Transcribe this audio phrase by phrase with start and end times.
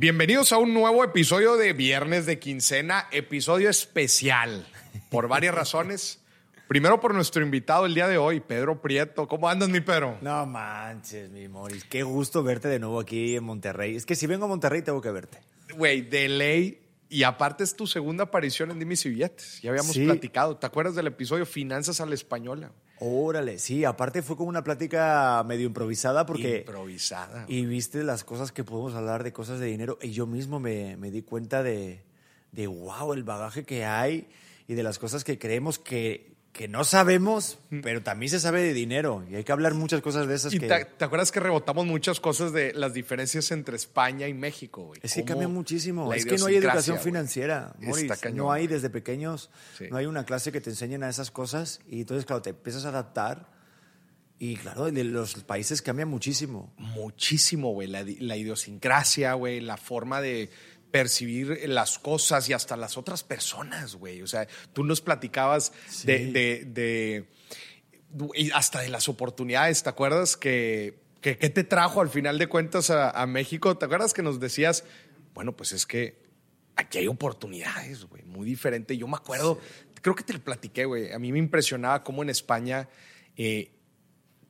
[0.00, 4.66] Bienvenidos a un nuevo episodio de Viernes de Quincena, episodio especial,
[5.10, 6.20] por varias razones.
[6.68, 9.28] Primero por nuestro invitado el día de hoy, Pedro Prieto.
[9.28, 10.16] ¿Cómo andas, mi Pedro?
[10.22, 11.84] No manches, mi Moris.
[11.84, 13.94] Qué gusto verte de nuevo aquí en Monterrey.
[13.94, 15.36] Es que si vengo a Monterrey tengo que verte.
[15.76, 16.80] Güey, de ley.
[17.10, 19.60] Y aparte es tu segunda aparición en Dimis y Billetes.
[19.60, 20.56] Ya habíamos platicado.
[20.56, 22.72] ¿Te acuerdas del episodio Finanzas a la Española?
[23.00, 26.58] Órale, sí, aparte fue como una plática medio improvisada porque...
[26.58, 27.46] Improvisada.
[27.48, 30.98] Y viste las cosas que podemos hablar de cosas de dinero y yo mismo me,
[30.98, 32.02] me di cuenta de,
[32.52, 34.28] de, wow, el bagaje que hay
[34.68, 38.72] y de las cosas que creemos que que no sabemos, pero también se sabe de
[38.72, 40.52] dinero y hay que hablar muchas cosas de esas.
[40.52, 40.66] Y que...
[40.66, 45.00] te, acuerdas que rebotamos muchas cosas de las diferencias entre España y México, güey?
[45.02, 46.12] Es que cambia muchísimo.
[46.12, 47.74] Es que no hay educación financiera,
[48.32, 49.50] no hay desde pequeños,
[49.90, 52.84] no hay una clase que te enseñen a esas cosas y entonces, claro, te empiezas
[52.84, 53.60] a adaptar
[54.42, 56.72] y, claro, los países cambian muchísimo.
[56.78, 57.86] Muchísimo, güey.
[57.88, 60.48] La, la idiosincrasia, güey, la forma de
[60.90, 64.22] percibir las cosas y hasta las otras personas, güey.
[64.22, 65.72] O sea, tú nos platicabas
[66.04, 67.28] de, de,
[68.52, 73.26] hasta de las oportunidades, ¿te acuerdas que, que, te trajo al final de cuentas a,
[73.26, 73.76] México?
[73.76, 74.84] ¿Te acuerdas que nos decías,
[75.34, 76.18] bueno, pues es que
[76.76, 78.96] aquí hay oportunidades, güey, muy diferente.
[78.96, 79.60] Yo me acuerdo,
[80.02, 81.12] creo que te lo platiqué, güey.
[81.12, 82.88] A mí me impresionaba cómo en España
[83.36, 83.72] eh,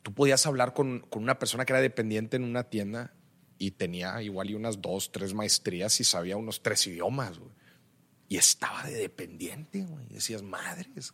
[0.02, 3.12] tú podías hablar con, con una persona que era dependiente en una tienda
[3.60, 7.50] y tenía igual y unas dos, tres maestrías y sabía unos tres idiomas, güey.
[8.26, 10.06] Y estaba de dependiente, güey.
[10.08, 11.12] Decías, madres,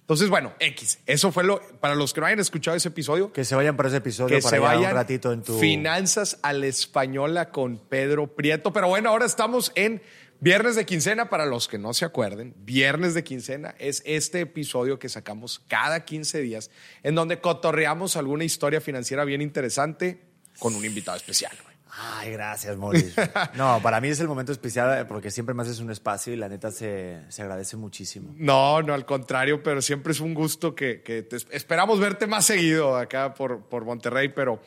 [0.00, 1.00] Entonces, bueno, X.
[1.04, 1.60] Eso fue lo.
[1.78, 3.34] Para los que no hayan escuchado ese episodio.
[3.34, 5.58] Que se vayan para ese episodio que para se vayan un ratito en tu.
[5.58, 8.72] Finanzas a la española con Pedro Prieto.
[8.72, 10.00] Pero bueno, ahora estamos en
[10.40, 11.28] Viernes de Quincena.
[11.28, 16.06] Para los que no se acuerden, Viernes de Quincena es este episodio que sacamos cada
[16.06, 16.70] 15 días,
[17.02, 20.27] en donde cotorreamos alguna historia financiera bien interesante
[20.58, 21.52] con un invitado especial.
[22.00, 23.12] Ay, gracias, Maurice.
[23.56, 26.48] No, para mí es el momento especial porque siempre me haces un espacio y la
[26.48, 28.32] neta se, se agradece muchísimo.
[28.36, 32.96] No, no, al contrario, pero siempre es un gusto que, que esperamos verte más seguido
[32.96, 34.62] acá por, por Monterrey, pero,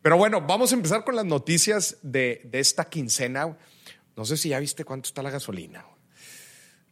[0.00, 3.56] pero bueno, vamos a empezar con las noticias de, de esta quincena.
[4.16, 5.84] No sé si ya viste cuánto está la gasolina.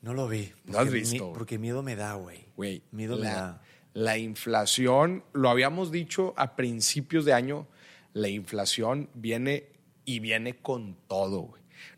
[0.03, 0.53] No lo vi.
[0.65, 1.33] No has visto.
[1.33, 2.47] porque miedo me da, güey.
[2.57, 2.83] Güey.
[2.91, 3.63] Miedo me da.
[3.95, 7.67] La inflación, lo habíamos dicho a principios de año
[8.13, 9.71] la inflación viene
[10.05, 11.55] y viene con todo.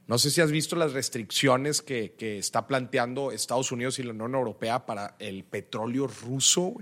[0.06, 4.34] No sé si has visto las restricciones que, está planteando Estados Unidos y la Unión
[4.34, 6.74] Europea para el petróleo ruso.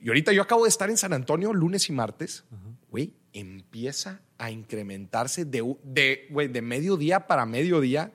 [0.00, 2.44] Y ahorita yo acabo de estar en San Antonio lunes y martes.
[2.90, 8.12] Güey, empieza a incrementarse de, de, de mediodía para mediodía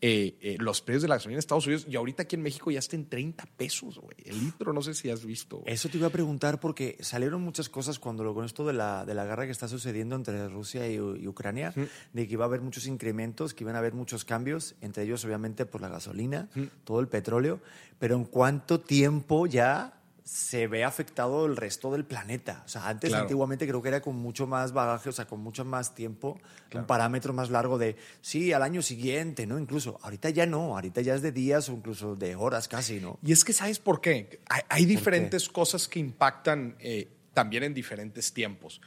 [0.00, 2.70] eh, eh, los precios de la gasolina en Estados Unidos y ahorita aquí en México
[2.70, 4.16] ya está en 30 pesos, güey.
[4.24, 5.62] El litro, no sé si has visto.
[5.66, 9.04] Eso te iba a preguntar porque salieron muchas cosas cuando lo, con esto de la,
[9.04, 11.74] de la guerra que está sucediendo entre Rusia y, Ucrania,
[12.12, 15.24] de que iba a haber muchos incrementos, que iban a haber muchos cambios, entre ellos
[15.24, 16.48] obviamente por la gasolina,
[16.84, 17.60] todo el petróleo,
[17.98, 19.97] pero en cuánto tiempo ya
[20.28, 22.62] se ve afectado el resto del planeta.
[22.66, 25.64] O sea, antes, antiguamente, creo que era con mucho más bagaje, o sea, con mucho
[25.64, 26.38] más tiempo,
[26.74, 29.58] un parámetro más largo de, sí, al año siguiente, ¿no?
[29.58, 33.18] Incluso, ahorita ya no, ahorita ya es de días o incluso de horas casi, ¿no?
[33.22, 34.40] Y es que, ¿sabes por qué?
[34.68, 38.82] Hay, diferentes cosas que impactan eh, también en diferentes tiempos.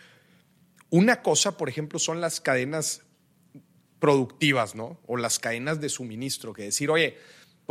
[0.91, 3.01] Una cosa, por ejemplo, son las cadenas
[3.97, 4.99] productivas, ¿no?
[5.07, 7.17] O las cadenas de suministro, que decir, oye,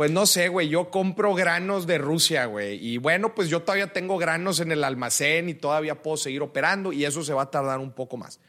[0.01, 2.83] pues no sé, güey, yo compro granos de Rusia, güey.
[2.83, 6.91] Y bueno, pues yo todavía tengo granos en el almacén y todavía puedo seguir operando
[6.91, 8.39] y eso se va a tardar un poco más.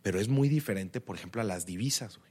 [0.00, 2.30] Pero es muy diferente, por ejemplo, a las divisas, güey.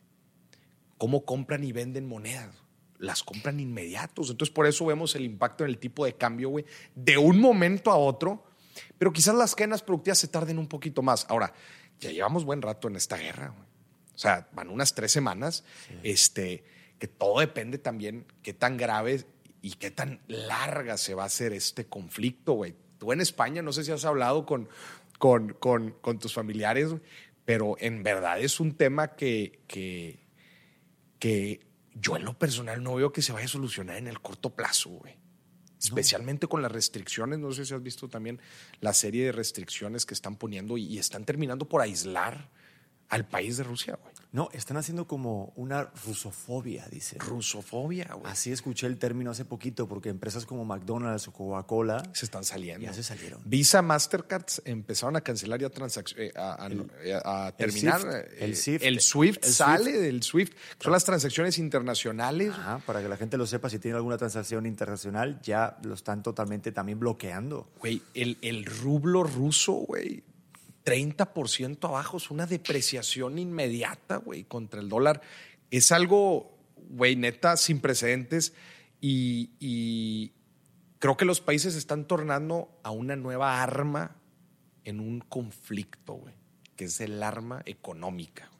[0.97, 2.63] ¿Cómo compran y venden monedas?
[2.97, 4.31] Las compran inmediatos.
[4.31, 6.65] Entonces, por eso vemos el impacto en el tipo de cambio, güey,
[6.95, 8.43] de un momento a otro.
[8.97, 11.27] Pero quizás las cadenas productivas se tarden un poquito más.
[11.29, 11.53] Ahora,
[11.99, 13.67] ya llevamos buen rato en esta guerra, güey.
[14.15, 15.63] O sea, van unas tres semanas.
[16.01, 19.25] Este que todo depende también qué tan grave
[19.63, 22.75] y qué tan larga se va a hacer este conflicto, güey.
[22.99, 24.69] Tú en España, no sé si has hablado con,
[25.17, 26.89] con, con, con tus familiares,
[27.43, 30.19] pero en verdad es un tema que, que,
[31.17, 31.65] que
[31.95, 34.91] yo en lo personal no veo que se vaya a solucionar en el corto plazo,
[34.91, 35.17] güey.
[35.79, 38.39] Especialmente con las restricciones, no sé si has visto también
[38.79, 42.51] la serie de restricciones que están poniendo y están terminando por aislar
[43.09, 44.13] al país de Rusia, güey.
[44.33, 47.17] No, están haciendo como una rusofobia, dice.
[47.19, 48.31] Rusofobia, güey.
[48.31, 52.85] Así escuché el término hace poquito, porque empresas como McDonald's o Coca-Cola se están saliendo.
[52.85, 53.41] Ya se salieron.
[53.43, 58.29] Visa, Mastercard empezaron a cancelar ya transacciones, eh, a, terminar.
[58.39, 58.83] El SWIFT.
[58.85, 60.53] El SWIFT, sale del SWIFT.
[60.79, 62.51] Son las transacciones internacionales.
[62.51, 66.23] Ajá, para que la gente lo sepa, si tiene alguna transacción internacional, ya lo están
[66.23, 67.69] totalmente también bloqueando.
[67.79, 70.23] Güey, el, el rublo ruso, güey,
[70.83, 75.21] 30% abajo, es una depreciación inmediata, güey, contra el dólar.
[75.69, 76.57] Es algo,
[76.89, 78.53] güey, neta, sin precedentes
[78.99, 80.31] y,
[80.99, 84.15] creo que los países están tornando a una nueva arma
[84.83, 86.35] en un conflicto, güey,
[86.75, 88.51] que es el arma económica.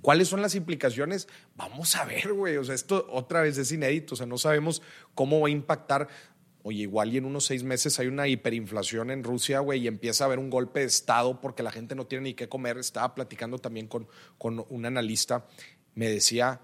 [0.00, 1.26] ¿Cuáles son las implicaciones?
[1.56, 2.56] Vamos a ver, güey.
[2.56, 4.14] O sea, esto otra vez es inédito.
[4.14, 4.80] O sea, no sabemos
[5.14, 6.08] cómo va a impactar.
[6.68, 10.24] Oye, igual y en unos seis meses hay una hiperinflación en Rusia, güey, y empieza
[10.24, 12.76] a haber un golpe de Estado porque la gente no tiene ni qué comer.
[12.76, 15.46] Estaba platicando también con, con un analista.
[15.94, 16.60] Me decía,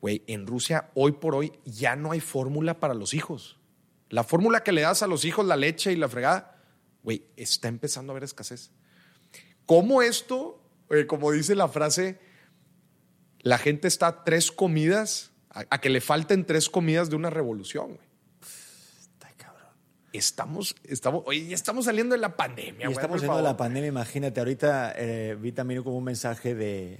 [0.00, 3.60] güey, en Rusia hoy por hoy ya no hay fórmula para los hijos.
[4.08, 6.60] La fórmula que le das a los hijos, la leche y la fregada,
[7.04, 8.72] güey, está empezando a haber escasez.
[9.64, 10.60] ¿Cómo esto,
[10.90, 12.18] eh, como dice la frase,
[13.42, 18.05] la gente está tres comidas, a, que le falten tres comidas de una revolución, güey.
[20.16, 22.88] Estamos, estamos, oye, ya estamos saliendo de la pandemia.
[22.88, 24.40] Estamos saliendo de la pandemia, imagínate.
[24.40, 26.98] Ahorita eh, vi también como un mensaje de,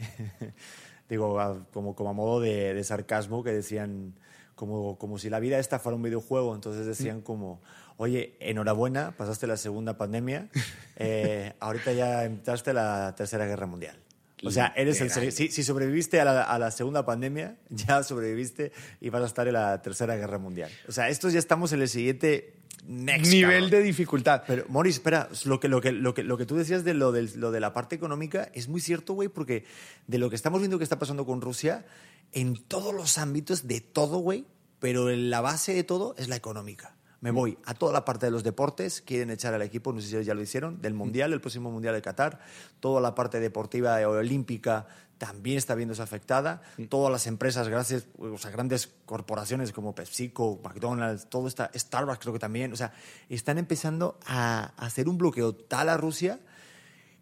[1.08, 4.14] digo, como, como a modo de, sarcasmo, que decían
[4.54, 6.54] como, como si la vida esta fuera un videojuego.
[6.54, 7.62] Entonces decían como,
[7.96, 10.48] oye, enhorabuena, pasaste la segunda pandemia,
[10.96, 13.96] eh, ahorita ya entraste la tercera guerra mundial.
[14.44, 18.72] O sea, eres el, si, si sobreviviste a la, a la, segunda pandemia, ya sobreviviste
[19.00, 20.70] y vas a estar en la tercera guerra mundial.
[20.88, 22.54] O sea, estos ya estamos en el siguiente
[22.86, 24.42] nivel de dificultad.
[24.46, 27.12] Pero, Morris, espera, lo que, lo que, lo que, lo que tú decías de lo,
[27.12, 29.64] de lo de la parte económica es muy cierto, güey, porque
[30.06, 31.86] de lo que estamos viendo que está pasando con Rusia,
[32.32, 34.46] en todos los ámbitos, de todo, güey,
[34.78, 36.94] pero la base de todo es la económica.
[37.26, 40.06] Me voy a toda la parte de los deportes, quieren echar al equipo, no sé
[40.06, 42.38] si ya lo hicieron, del Mundial, el próximo Mundial de Qatar,
[42.78, 44.87] toda la parte deportiva olímpica
[45.19, 51.28] también está viéndose afectada, todas las empresas, gracias, o sea, grandes corporaciones como PepsiCo, McDonald's,
[51.28, 52.93] todo está, Starbucks creo que también, o sea,
[53.29, 56.38] están empezando a hacer un bloqueo tal a Rusia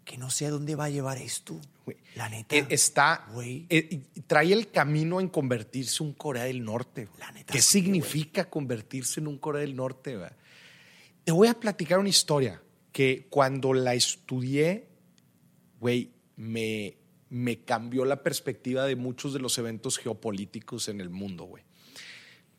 [0.04, 1.60] que no sé a dónde va a llevar esto.
[2.14, 2.56] La neta.
[2.56, 3.26] Eh, está.
[3.42, 7.08] Eh, trae el camino en convertirse en un Corea del Norte.
[7.18, 7.52] La neta.
[7.52, 10.18] ¿Qué significa convertirse en un Corea del Norte?
[11.24, 12.62] Te voy a platicar una historia
[12.92, 14.86] que cuando la estudié,
[15.80, 16.96] güey, me,
[17.28, 21.64] me cambió la perspectiva de muchos de los eventos geopolíticos en el mundo, güey.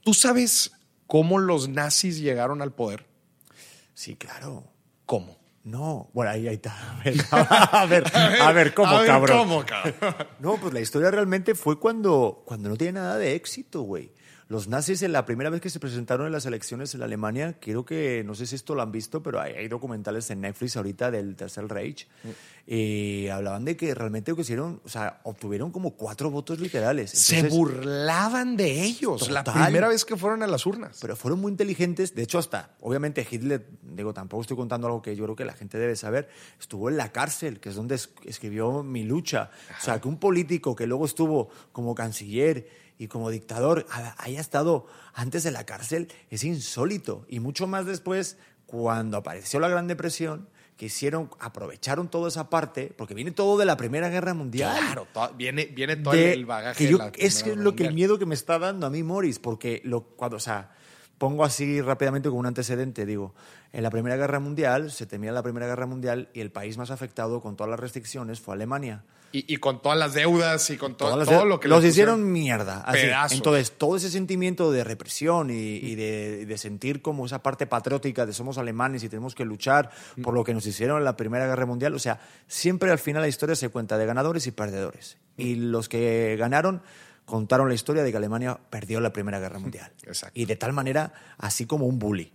[0.01, 0.71] ¿Tú sabes
[1.07, 3.05] cómo los nazis llegaron al poder?
[3.93, 4.67] Sí, claro.
[5.05, 5.44] ¿Cómo?
[5.65, 6.75] No, bueno, ahí, ahí está.
[7.71, 9.65] A ver, a ver, ¿cómo, cabrón?
[10.39, 14.11] No, pues la historia realmente fue cuando, cuando no tiene nada de éxito, güey.
[14.47, 17.83] Los nazis, en la primera vez que se presentaron en las elecciones en Alemania, creo
[17.83, 21.35] que, no sé si esto lo han visto, pero hay, documentales en Netflix ahorita del
[21.35, 22.71] Tercer Reich, mm.
[22.71, 27.09] y hablaban de que realmente hicieron, o sea, obtuvieron como cuatro votos literales.
[27.09, 30.99] se burlaban de ellos la primera vez que fueron a las urnas.
[31.01, 32.13] Pero fueron muy inteligentes.
[32.13, 35.53] De hecho, hasta, obviamente, Hitler, digo, tampoco estoy contando algo que yo creo que la
[35.53, 39.49] gente debe saber, estuvo en la cárcel, que es donde escribió Mi lucha.
[39.79, 43.85] O sea, que un político que luego estuvo como canciller y como dictador
[44.17, 47.25] haya estado antes de la cárcel es insólito.
[47.27, 50.47] Y mucho más después, cuando apareció la Gran Depresión,
[50.77, 54.77] que hicieron, aprovecharon toda esa parte, porque viene todo de la Primera Guerra Mundial.
[54.77, 55.07] Claro,
[55.37, 56.89] viene, viene todo el bagaje.
[57.17, 60.37] es lo que el miedo que me está dando a mí, Morris, porque lo, cuando,
[60.37, 60.71] o sea,
[61.17, 63.33] pongo así rápidamente como un antecedente, digo,
[63.71, 66.91] en la Primera Guerra Mundial, se temía la Primera Guerra Mundial y el país más
[66.91, 69.03] afectado con todas las restricciones fue Alemania.
[69.37, 71.67] Y, con todas las deudas y con todo lo que...
[71.67, 72.81] Los hicieron mierda.
[72.85, 73.35] Así.
[73.35, 78.57] Entonces, todo ese sentimiento de represión y, de, sentir como esa parte patriótica de somos
[78.57, 79.91] alemanes y tenemos que luchar
[80.23, 83.21] por lo que nos hicieron en la Primera Guerra Mundial, o sea, siempre al final
[83.21, 85.17] la historia se cuenta de ganadores y perdedores.
[85.35, 86.81] Y los que ganaron
[87.25, 89.91] contaron la historia de que Alemania perdió la Primera Guerra Mundial.
[90.33, 92.31] Y de tal manera, así como un bully.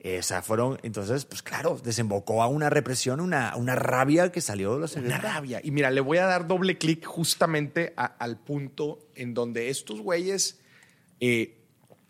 [0.00, 4.80] Esa fueron, entonces, pues claro, desembocó a una represión, una, una rabia que salió de
[4.80, 5.60] los Una rabia.
[5.62, 10.60] Y mira, le voy a dar doble clic justamente al punto en donde estos güeyes,
[11.18, 11.58] eh,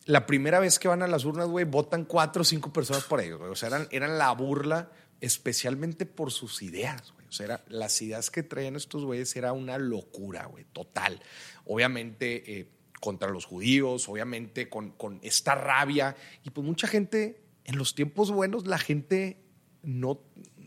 [0.04, 3.21] la primera vez que van a las urnas, güey, votan cuatro o cinco personas por
[3.21, 3.50] ellos, güey.
[3.50, 4.90] O sea, eran, eran la burla,
[5.23, 7.26] especialmente por sus ideas, güey.
[7.26, 11.23] O sea, las ideas que traían estos güeyes era una locura, güey, total.
[11.64, 12.68] Obviamente, eh,
[13.00, 16.16] contra los judíos, obviamente con, con esta rabia.
[16.45, 19.37] Y pues mucha gente en los tiempos buenos la gente
[19.82, 20.22] no,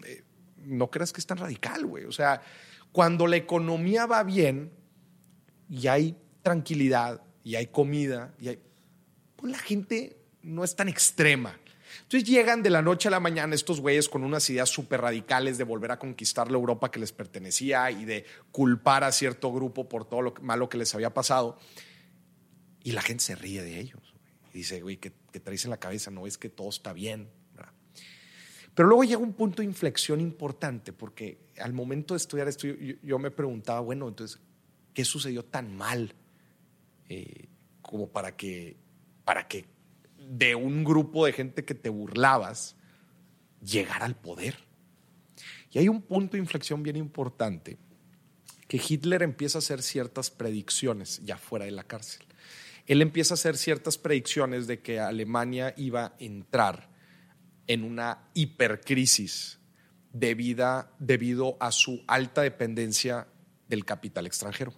[0.05, 0.23] eh,
[0.57, 2.05] no creas que es tan radical, güey.
[2.05, 2.43] O sea,
[2.91, 4.71] cuando la economía va bien
[5.67, 8.59] y hay tranquilidad y hay comida, y hay,
[9.35, 11.57] pues la gente no es tan extrema.
[12.03, 15.57] Entonces llegan de la noche a la mañana estos güeyes con unas ideas súper radicales
[15.57, 19.89] de volver a conquistar la Europa que les pertenecía y de culpar a cierto grupo
[19.89, 21.57] por todo lo malo que les había pasado.
[22.83, 24.10] Y la gente se ríe de ellos.
[24.53, 26.11] Y dice, güey, ¿qué, traes en la cabeza?
[26.11, 27.29] No es que todo está bien.
[28.73, 32.67] Pero luego llega un punto de inflexión importante, porque al momento de estudiar esto,
[33.03, 34.39] yo, me preguntaba, bueno, entonces,
[34.93, 36.13] ¿qué sucedió tan mal
[37.09, 37.49] eh,
[37.81, 38.77] como para que,
[39.25, 39.65] para que
[40.29, 42.77] de un grupo de gente que te burlabas
[43.61, 44.55] llegara al poder?
[45.71, 47.77] Y hay un punto de inflexión bien importante,
[48.69, 52.25] que Hitler empieza a hacer ciertas predicciones ya fuera de la cárcel.
[52.85, 56.89] Él empieza a hacer ciertas predicciones de que Alemania iba a entrar
[57.67, 59.59] en una hipercrisis
[60.11, 63.27] debido a su alta dependencia
[63.67, 64.73] del capital extranjero.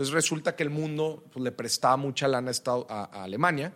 [0.00, 3.74] Entonces resulta que el mundo pues, le prestaba mucha lana a, a, Alemania,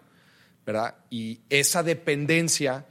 [0.64, 0.94] ¿verdad?
[1.10, 2.86] Y esa dependencia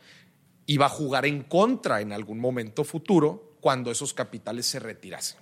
[0.68, 5.40] iba a jugar en contra en algún momento futuro cuando esos capitales se retirasen.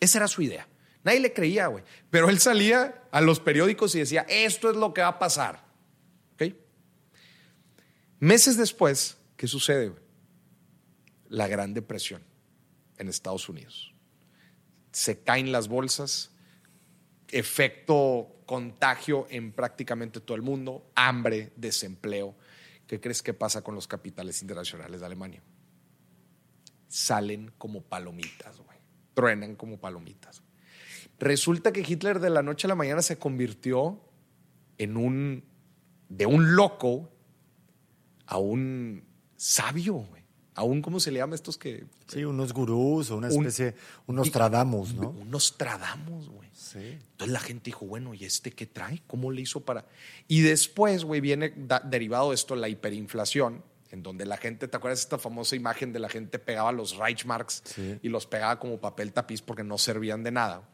[0.00, 0.66] Esa era su idea.
[1.04, 1.84] Nadie le creía, güey.
[2.10, 5.64] Pero él salía a los periódicos y decía, esto es lo que va a pasar.
[8.24, 9.92] Meses después, ¿qué sucede?
[11.28, 12.22] La Gran Depresión
[12.96, 13.92] en Estados Unidos.
[14.92, 16.30] Se caen las bolsas,
[17.28, 22.34] efecto contagio en prácticamente todo el mundo, hambre, desempleo.
[22.86, 25.42] ¿Qué crees que pasa con los capitales internacionales de Alemania?
[26.88, 28.78] Salen como palomitas, güey.
[29.12, 30.42] Truenan como palomitas.
[31.24, 33.98] Resulta que Hitler de la noche a la mañana se convirtió
[34.76, 35.44] en un,
[36.08, 37.10] de un loco
[38.26, 39.04] a un
[39.36, 40.22] sabio, güey.
[40.54, 41.86] A un, ¿cómo se le llama estos que?
[42.06, 43.74] Sí, unos gurús o una especie,
[44.06, 45.10] unos tradamos, ¿no?
[45.10, 46.48] Unos tradamos, güey.
[46.52, 46.78] Sí.
[46.78, 49.02] Entonces la gente dijo, bueno, ¿y este qué trae?
[49.06, 49.86] ¿Cómo le hizo para...?
[50.28, 51.54] Y después, güey, viene
[51.84, 55.98] derivado de esto la hiperinflación, en donde la gente, ¿te acuerdas esta famosa imagen de
[55.98, 57.62] la gente pegaba los Reichmarks
[58.02, 60.68] y los pegaba como papel tapiz porque no servían de nada?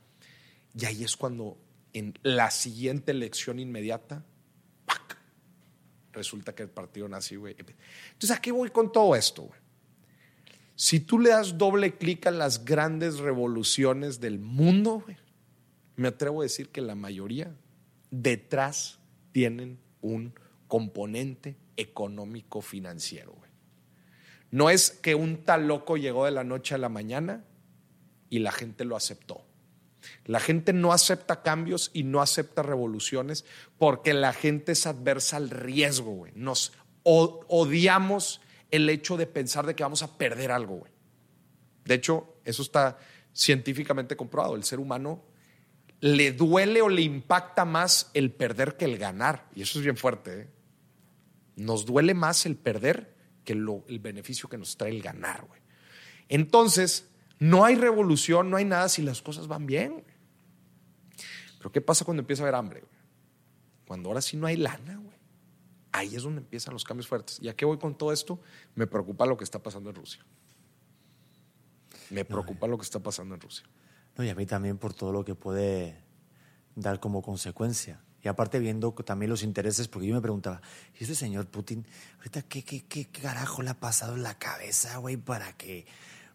[0.78, 1.58] Y ahí es cuando
[1.92, 4.24] en la siguiente elección inmediata,
[4.86, 5.18] ¡pac!
[6.12, 7.56] resulta que el partido nazi, güey.
[7.58, 9.60] Entonces, ¿a qué voy con todo esto, güey?
[10.76, 15.04] Si tú le das doble clic a las grandes revoluciones del mundo,
[15.96, 17.54] me atrevo a decir que la mayoría
[18.10, 18.98] detrás
[19.32, 20.32] tienen un
[20.68, 23.50] componente económico financiero, güey.
[24.50, 27.44] No es que un tal loco llegó de la noche a la mañana
[28.30, 29.44] y la gente lo aceptó.
[30.24, 33.44] La gente no acepta cambios y no acepta revoluciones
[33.78, 36.32] porque la gente es adversa al riesgo, güey.
[36.34, 38.40] Nos odiamos
[38.70, 40.92] el hecho de pensar de que vamos a perder algo, güey.
[41.84, 42.98] De hecho, eso está
[43.32, 44.54] científicamente comprobado.
[44.54, 45.24] El ser humano
[46.00, 49.48] le duele o le impacta más el perder que el ganar.
[49.54, 50.42] Y eso es bien fuerte.
[50.42, 50.48] ¿eh?
[51.56, 53.14] Nos duele más el perder
[53.44, 55.60] que el beneficio que nos trae el ganar, güey.
[56.28, 57.09] Entonces,
[57.40, 60.04] no hay revolución, no hay nada si las cosas van bien.
[61.58, 62.84] Pero ¿qué pasa cuando empieza a haber hambre?
[63.86, 65.18] Cuando ahora sí no hay lana, güey.
[65.90, 67.38] Ahí es donde empiezan los cambios fuertes.
[67.40, 68.40] ¿Y a qué voy con todo esto?
[68.74, 70.24] Me preocupa lo que está pasando en Rusia.
[72.10, 73.64] Me preocupa lo que está pasando en Rusia.
[74.16, 76.04] No, y a mí también por todo lo que puede
[76.76, 78.02] dar como consecuencia.
[78.22, 80.60] Y aparte viendo también los intereses, porque yo me preguntaba,
[80.98, 81.86] ¿y este señor Putin,
[82.18, 85.86] ahorita qué, qué, qué carajo le ha pasado en la cabeza, güey, para que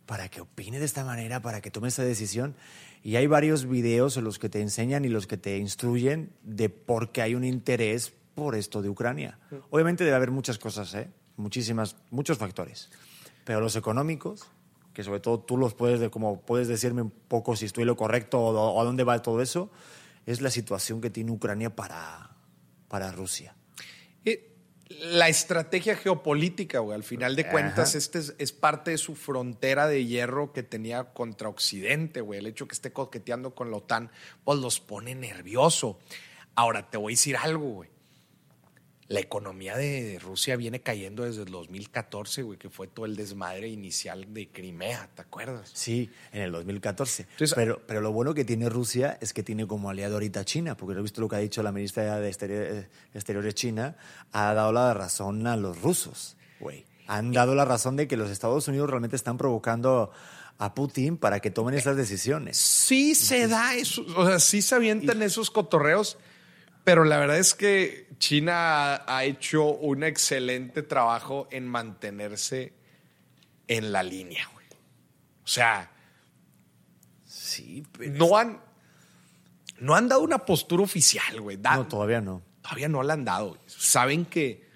[0.06, 2.56] para que opine de esta manera, para que tome esta decisión.
[3.04, 6.70] Y hay varios videos en los que te enseñan y los que te instruyen de
[6.70, 9.40] por qué hay un interés por esto de Ucrania.
[9.70, 11.10] Obviamente debe haber muchas cosas, ¿eh?
[11.38, 12.90] muchísimas, muchos factores.
[13.46, 14.48] Pero los económicos,
[14.94, 18.40] que sobre todo tú los puedes, como puedes decirme un poco si estoy lo correcto
[18.40, 19.70] o, a dónde va todo eso,
[20.26, 22.32] es la situación que tiene Ucrania para,
[22.88, 23.56] para Rusia.
[24.24, 24.55] Eh,
[24.89, 26.96] la estrategia geopolítica, güey.
[26.96, 31.50] Al final de cuentas, este es, parte de su frontera de hierro que tenía contra
[31.50, 32.39] Occidente, güey.
[32.39, 34.12] El hecho que esté coqueteando con la OTAN,
[34.44, 36.00] pues los pone nervioso.
[36.54, 37.95] Ahora, te voy a decir algo, güey
[39.08, 43.68] la economía de Rusia viene cayendo desde el 2014, güey, que fue todo el desmadre
[43.68, 45.70] inicial de Crimea, ¿te acuerdas?
[45.74, 47.28] Sí, en el 2014.
[47.54, 50.98] pero, pero lo bueno que tiene Rusia es que tiene como aliado ahorita China, porque
[50.98, 52.30] he visto lo que ha dicho la ministra de
[53.14, 53.96] Exteriores, China,
[54.32, 56.86] ha dado la razón a los rusos, güey.
[57.08, 60.12] Han dado la razón de que los Estados Unidos realmente están provocando
[60.58, 62.58] a Putin para que tomen esas decisiones.
[62.58, 66.18] Sí se da eso, o sea, sí se avientan esos cotorreos,
[66.86, 72.74] pero la verdad es que China ha hecho un excelente trabajo en mantenerse
[73.68, 74.68] en la línea, güey.
[75.44, 75.92] O sea,
[77.25, 78.62] sí, no han,
[79.80, 81.58] no han dado una postura oficial, güey.
[81.58, 82.44] no, todavía no.
[82.62, 83.58] Todavía no la han dado.
[83.65, 84.68] Saben que,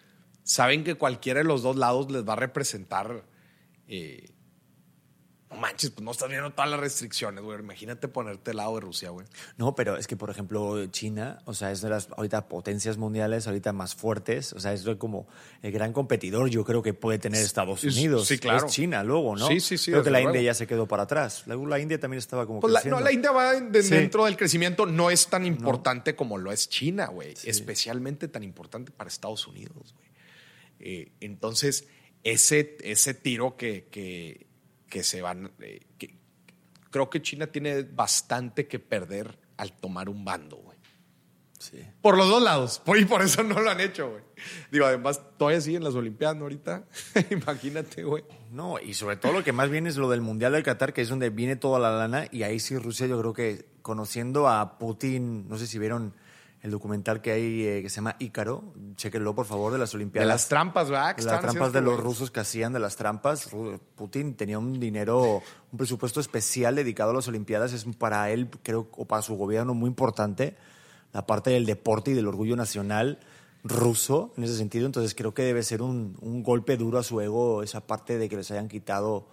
[0.44, 3.24] saben que cualquiera de los dos lados les va a representar
[3.88, 4.32] eh,
[5.51, 7.60] no manches, pues no estás viendo todas las restricciones, güey.
[7.60, 9.25] Imagínate ponerte al lado de Rusia, güey.
[9.58, 13.48] No, pero es que, por ejemplo, China, o sea, es de las ahorita potencias mundiales,
[13.48, 15.27] ahorita más fuertes, o sea, es como
[15.63, 18.27] el gran competidor, yo creo que puede tener Estados Unidos.
[18.27, 18.68] Sí, claro.
[18.68, 19.48] Es China luego, ¿no?
[19.48, 19.89] Sí, sí, sí.
[19.91, 21.44] Creo que la India ya se quedó para atrás.
[21.48, 23.89] Luego la India también estaba como Pues la, no, la India va de- Sí.
[23.96, 27.34] dentro del crecimiento, no es tan importante como lo es China, güey.
[27.44, 30.10] Especialmente tan importante para Estados Unidos, güey.
[30.79, 31.88] Eh, entonces,
[32.24, 34.48] ese, ese tiro que, que,
[34.89, 35.51] que se van.
[35.60, 36.19] eh, que,
[36.89, 40.77] creo que China tiene bastante que perder al tomar un bando, güey.
[41.60, 41.86] Sí.
[42.01, 42.81] Por los dos lados.
[43.00, 44.24] Y por eso no lo han hecho, güey.
[44.72, 46.43] Digo, además, todavía siguen las Olimpiadas ¿no?
[46.43, 46.86] ahorita.
[47.29, 48.24] Imagínate, güey.
[48.51, 51.01] No, y sobre todo lo que más viene es lo del Mundial del Qatar, que
[51.01, 54.77] es donde viene toda la lana, y ahí sí Rusia yo creo que conociendo a
[54.79, 56.15] Putin, no sé si vieron
[56.62, 59.98] el documental que hay eh, que se llama Ícaro, chequenlo por favor, de las De
[59.98, 60.28] Olimpiadas.
[60.28, 61.16] las trampas, ¿verdad?
[61.16, 62.04] Que las trampas de los güey.
[62.06, 63.50] rusos que hacían de las trampas.
[63.96, 67.72] Putin tenía un dinero, un presupuesto especial dedicado a las Olimpiadas.
[67.72, 70.58] Es para él, creo, o para su gobierno muy importante,
[71.13, 73.20] la parte del deporte y del orgullo nacional
[73.63, 74.86] ruso en ese sentido.
[74.86, 78.28] Entonces creo que debe ser un, un golpe duro a su ego esa parte de
[78.28, 79.28] que les hayan quitado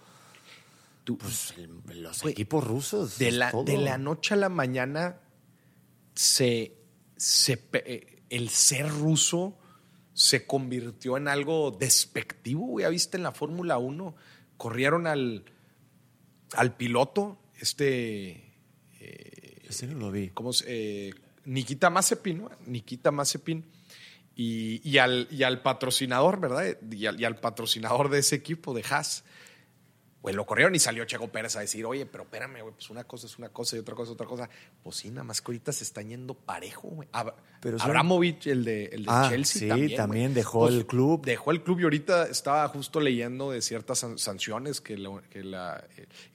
[1.03, 3.17] pues, el- los equipos rusos.
[3.17, 3.63] De la, todo.
[3.65, 5.17] de la noche a la mañana,
[6.15, 6.76] se,
[7.17, 9.57] se eh, el ser ruso
[10.13, 12.79] se convirtió en algo despectivo.
[12.79, 14.15] ¿Ya viste en la Fórmula 1?
[14.57, 15.45] Corrieron al,
[16.53, 18.43] al piloto, este.
[19.67, 20.29] Ese no lo vi.
[20.29, 20.65] ¿Cómo se-
[21.09, 21.13] eh,
[21.45, 22.49] Nikita Mazepin, ¿no?
[22.65, 23.65] Nikita Mazepin.
[24.35, 26.77] Y, y al, y al patrocinador, ¿verdad?
[26.91, 29.23] Y al, y al patrocinador de ese equipo, de Haas.
[30.27, 33.05] Pues lo corrieron y salió Checo Pérez a decir, oye, pero espérame, güey, pues una
[33.05, 34.49] cosa es una cosa y otra cosa es otra cosa.
[34.83, 37.07] Pues sí, nada más que ahorita se están yendo parejo, güey.
[37.13, 40.33] Ab- Pero Abramovich, el de, el de Ah, Chelsea, sí, también.
[40.33, 41.23] dejó Pues, el club.
[41.25, 45.45] Dejó el club y ahorita estaba justo leyendo de ciertas san- sanciones que, lo- que
[45.45, 45.81] la-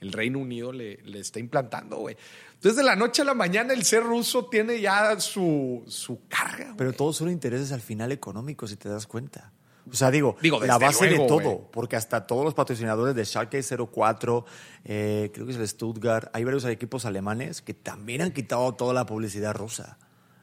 [0.00, 2.16] el Reino Unido le, le está implantando, güey.
[2.54, 6.72] Entonces, de la noche a la mañana, el ser ruso tiene ya su, su carga.
[6.78, 9.52] Pero todos son intereses al final económicos, si te das cuenta.
[9.90, 13.24] O sea, digo, Digo, la base luego, de todo, porque hasta todos los patrocinadores de
[13.24, 14.44] Schalke 04,
[14.84, 18.94] eh, creo que es el Stuttgart, hay varios equipos alemanes que también han quitado toda
[18.94, 19.98] la publicidad rusa.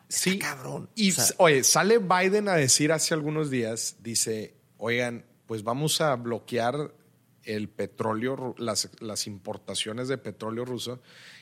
[0.07, 0.89] Sí, cabrón.
[0.95, 6.01] Y O sea- oye, sale Biden a decir hace algunos días, dice, oigan, pues vamos
[6.01, 6.93] a bloquear
[7.43, 10.99] el petróleo, las, las importaciones de petróleo ruso.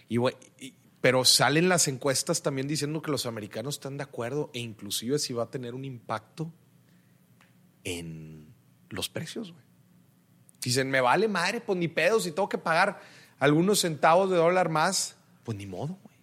[0.08, 4.50] Y, güey, y- pero salen las encuestas también diciendo que los americanos están de acuerdo
[4.54, 6.52] e inclusive si va a tener un impacto
[7.92, 8.54] en
[8.90, 9.64] los precios, güey.
[10.62, 13.00] Dicen, me vale madre, pues ni pedo, si tengo que pagar
[13.40, 16.16] algunos centavos de dólar más, pues ni modo, güey.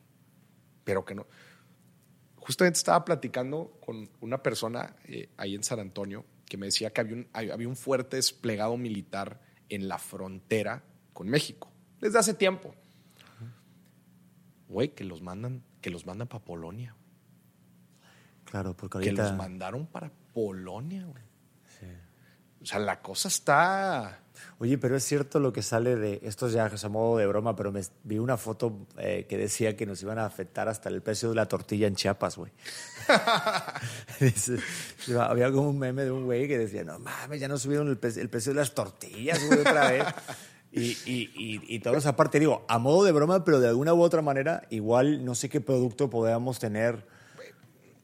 [0.84, 1.26] Pero que no
[2.36, 7.00] justamente estaba platicando con una persona eh, ahí en San Antonio que me decía que
[7.00, 10.82] había un, hay- había un fuerte desplegado militar en la frontera
[11.14, 11.70] con México
[12.02, 12.74] desde hace tiempo.
[14.68, 16.94] Güey, que los mandan, que los mandan para Polonia,
[18.44, 19.22] Claro, porque que ahorita...
[19.22, 21.22] los mandaron para Polonia, güey.
[22.62, 24.20] O sea, la cosa está.
[24.58, 27.56] Oye, pero es cierto lo que sale de, esto ya es a modo de broma,
[27.56, 31.02] pero me vi una foto eh, que decía que nos iban a afectar hasta el
[31.02, 32.52] precio de la tortilla en Chiapas, güey.
[35.18, 37.98] Había como un meme de un güey que decía, no mames, ya no subieron el,
[38.02, 40.04] el precio de las tortillas, güey, otra vez.
[40.76, 43.94] Y, y, y, y todo esa parte, digo, a modo de broma, pero de alguna
[43.94, 47.06] u otra manera, igual no sé qué producto podamos tener,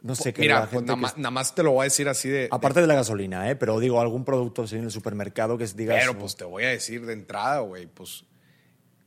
[0.03, 0.43] no sé qué.
[0.43, 2.29] Mira, la pues gente nada que más, nada más te lo voy a decir así
[2.29, 2.49] de.
[2.51, 3.57] Aparte de la gasolina, ¿eh?
[3.57, 5.97] Pero digo, algún producto así en el supermercado que digas...
[6.01, 8.25] Pero pues te voy a decir de entrada, güey, pues,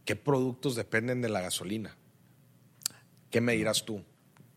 [0.05, 1.95] ¿qué productos dependen de la gasolina?
[3.29, 4.03] ¿Qué me dirás tú?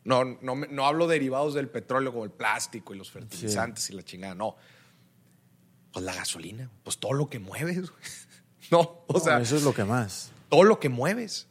[0.05, 4.03] No, no, no hablo derivados del petróleo como el plástico y los fertilizantes y la
[4.05, 4.57] chingada, no.
[5.93, 8.03] Pues la gasolina, pues todo lo que mueves, güey.
[8.71, 10.31] No, o No, sea, eso es lo que más.
[10.49, 11.47] todo lo que mueves.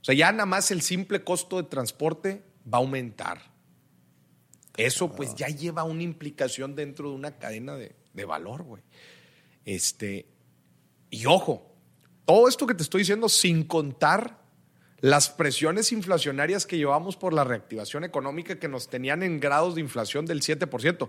[0.00, 3.50] O sea, ya nada más el simple costo de transporte va a aumentar.
[4.86, 8.82] Eso pues ya lleva una implicación dentro de una cadena de, de valor, güey.
[9.64, 10.26] Este,
[11.10, 11.70] y ojo,
[12.24, 14.40] todo esto que te estoy diciendo sin contar
[15.00, 19.80] las presiones inflacionarias que llevamos por la reactivación económica que nos tenían en grados de
[19.80, 21.08] inflación del 7%.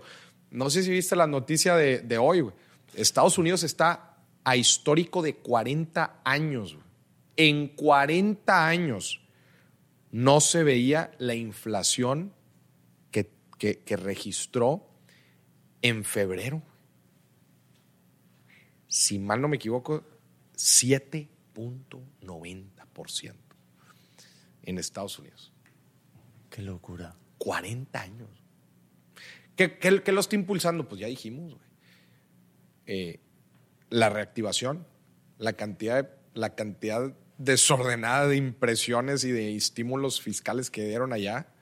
[0.50, 2.54] No sé si viste la noticia de, de hoy, güey.
[2.94, 6.74] Estados Unidos está a histórico de 40 años.
[6.74, 6.86] güey.
[7.36, 9.20] En 40 años
[10.10, 12.32] no se veía la inflación
[13.84, 14.88] que, registró
[15.82, 16.62] en febrero.
[18.88, 20.04] Si mal no me equivoco,
[20.56, 23.34] 7.90%
[24.64, 25.52] en Estados Unidos.
[26.50, 27.16] Qué locura.
[27.38, 28.28] 40 años.
[29.56, 30.86] ¿Qué, qué- qué lo está impulsando?
[30.88, 31.66] Pues ya dijimos, güey.
[32.86, 33.20] Eh,
[33.90, 34.86] la reactivación,
[35.38, 41.52] la cantidad de la cantidad desordenada de impresiones y de estímulos fiscales que dieron allá,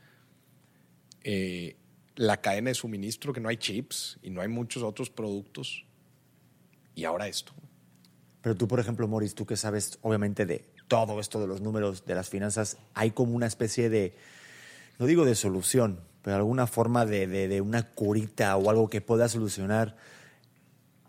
[1.25, 1.77] eh,
[2.21, 5.87] la cadena de suministro, que no hay chips y no hay muchos otros productos,
[6.95, 7.55] y ahora esto.
[8.43, 12.05] Pero tú, por ejemplo, Maurice, tú que sabes obviamente de todo esto de los números,
[12.05, 14.15] de las finanzas, hay como una especie de,
[14.99, 19.27] no digo de solución, pero alguna forma de, de, una curita o algo que pueda
[19.31, 19.97] solucionar.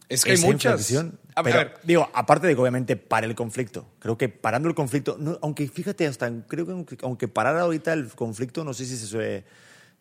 [0.08, 0.93] Es que hay muchas.
[1.36, 3.86] A ver, digo, aparte de que obviamente para el conflicto.
[4.00, 8.63] Creo que parando el conflicto, aunque fíjate, hasta creo que aunque parara ahorita el conflicto,
[8.63, 9.43] no sé si se,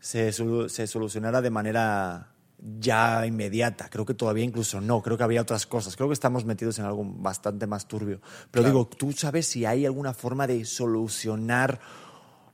[0.01, 2.33] se, se solucionara de manera
[2.79, 3.89] ya inmediata.
[3.89, 5.03] Creo que todavía incluso no.
[5.03, 5.97] Creo que había otras cosas.
[5.97, 8.21] Creo que estamos metidos en algo bastante más turbio.
[8.51, 11.81] Pero digo, ¿tú sabes si hay alguna forma de solucionar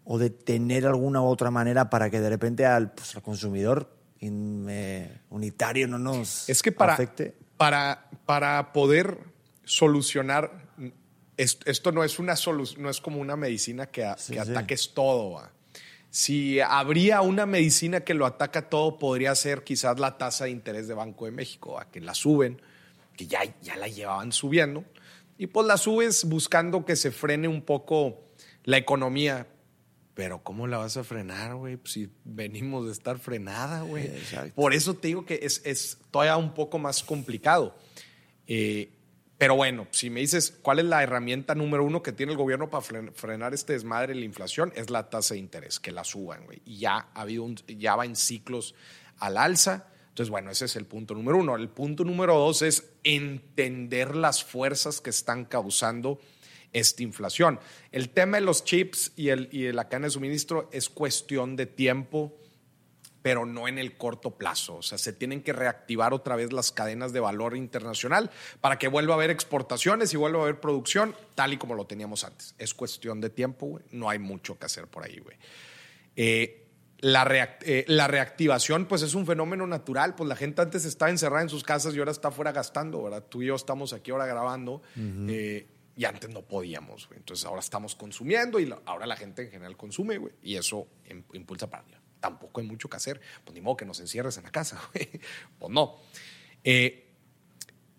[0.05, 3.93] o de tener alguna otra manera para que de repente al, pues, consumidor
[5.31, 7.37] unitario no nos es que para, afecte?
[7.57, 9.19] Para, para poder
[9.65, 10.67] solucionar
[11.37, 12.35] esto, no es una
[12.79, 15.43] no es como una medicina que, que ataques todo.
[16.17, 20.89] Si habría una medicina que lo ataca todo, podría ser quizás la tasa de interés
[20.89, 22.59] de Banco de México, a que la suben,
[23.15, 24.83] que ya, ya la llevaban subiendo,
[25.37, 28.19] y pues la subes buscando que se frene un poco
[28.65, 29.47] la economía.
[30.15, 31.77] Pero ¿cómo la vas a frenar, güey?
[31.77, 34.11] Pues si venimos de estar frenada, güey.
[34.55, 37.77] Por eso te digo que es, es todavía un poco más complicado.
[38.47, 38.89] Eh,
[39.39, 42.71] pero bueno, si me dices cuál es la herramienta número uno que tiene el gobierno
[42.71, 46.47] para frenar este desmadre de la inflación, es la tasa de interés, que la suban,
[46.47, 46.63] güey.
[46.65, 48.75] Y ya, ha habido ya va en ciclos
[49.19, 49.89] al alza.
[50.09, 51.55] Entonces, bueno, ese es el punto número uno.
[51.55, 56.19] El punto número dos es entender las fuerzas que están causando
[56.73, 57.61] esta inflación.
[57.93, 61.67] El tema de los chips y, el, y la cadena de suministro es cuestión de
[61.67, 62.35] tiempo
[63.27, 64.77] pero no en el corto plazo.
[64.77, 68.87] O sea, se tienen que reactivar otra vez las cadenas de valor internacional para que
[68.87, 72.55] vuelva a haber exportaciones y vuelva a haber producción tal y como lo teníamos antes.
[72.57, 73.85] Es cuestión de tiempo, güey.
[73.91, 75.37] No hay mucho que hacer por ahí, güey.
[76.15, 76.69] Eh,
[77.01, 77.27] la,
[77.63, 80.15] eh, la, reactivación, pues es un fenómeno natural.
[80.15, 83.25] Pues la gente antes estaba encerrada en sus casas y ahora está fuera gastando, ¿verdad?
[83.29, 84.83] Tú y yo estamos aquí ahora grabando.
[84.97, 87.19] Eh, y antes no podíamos, güey.
[87.19, 90.35] Entonces ahora estamos consumiendo y ahora la gente en general consume, güey.
[90.45, 90.87] Y eso
[91.33, 93.21] impulsa para allá tampoco hay mucho que hacer.
[93.45, 94.81] Pues ni modo que nos encierres en la casa,
[95.59, 95.97] Pues no.
[96.65, 97.07] Eh,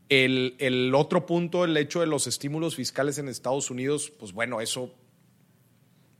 [0.09, 4.93] el, otro punto, el hecho de los estímulos fiscales en Estados Unidos, pues bueno, eso,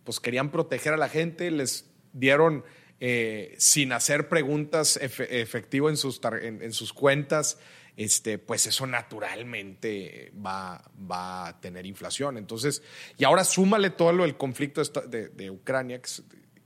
[0.04, 2.64] pues querían proteger a la gente, les dieron
[3.00, 7.60] eh, sin hacer preguntas efectivo en sus, en, sus cuentas,
[7.96, 12.38] este, pues eso naturalmente va, va, a tener inflación.
[12.38, 12.84] Entonces,
[13.18, 16.10] y ahora súmale todo lo del conflicto de, de Ucrania, que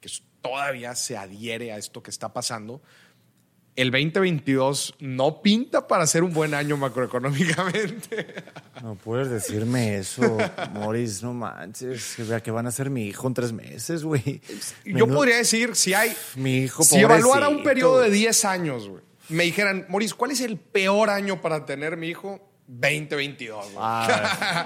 [0.02, 0.10] que
[0.42, 2.82] todavía se adhiere a esto que está pasando,
[3.76, 8.36] el 2022 no pinta para ser un buen año macroeconómicamente.
[8.84, 10.38] No puedes decirme eso,
[10.74, 12.18] Morris, no manches.
[12.44, 14.42] Que van a ser mi hijo en tres meses, güey.
[14.86, 16.14] Yo podría decir, si hay.
[16.36, 20.42] Mi hijo, Si evaluara un periodo de 10 años, güey, me dijeran, Morris, ¿cuál es
[20.42, 22.51] el peor año para tener mi hijo?
[22.74, 23.76] 2022, güey.
[23.78, 24.66] Ah,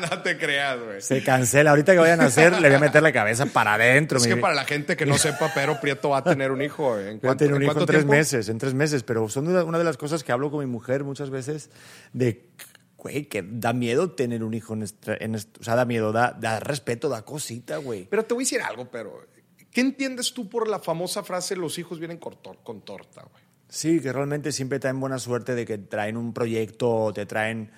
[0.10, 1.00] no te creas, güey.
[1.00, 1.70] Se cancela.
[1.70, 4.18] Ahorita que vayan a hacer, le voy a meter la cabeza para adentro.
[4.18, 6.98] Es que para la gente que no sepa, Pedro Prieto va a tener un hijo.
[6.98, 9.02] ¿En va a tener un hijo en tres meses, en tres meses.
[9.02, 11.70] Pero son una, de las cosas que hablo con mi mujer muchas veces
[12.12, 12.50] de,
[12.98, 15.16] güey, que da miedo tener un hijo en, este,
[15.58, 18.04] o sea, da miedo, da, da respeto, da cosita, güey.
[18.10, 19.26] Pero te voy a decir algo, pero
[19.70, 23.45] ¿qué entiendes tú por la famosa frase los hijos vienen con, con torta, güey?
[23.76, 27.70] Sí, que realmente siempre traen buena suerte de que traen un proyecto o te traen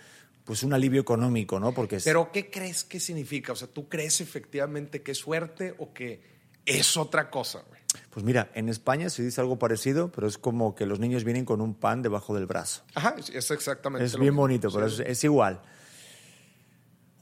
[0.44, 1.74] pues un alivio económico, ¿no?
[1.74, 3.52] Porque Pero ¿qué crees que significa?
[3.52, 6.22] O sea, ¿tú crees efectivamente que es suerte o que
[6.64, 7.64] es otra cosa?
[8.10, 11.44] Pues mira, en España se dice algo parecido, pero es como que los niños vienen
[11.44, 12.84] con un pan debajo del brazo.
[12.94, 14.04] Ajá, es exactamente.
[14.06, 15.60] Es bien bonito, pero es, igual.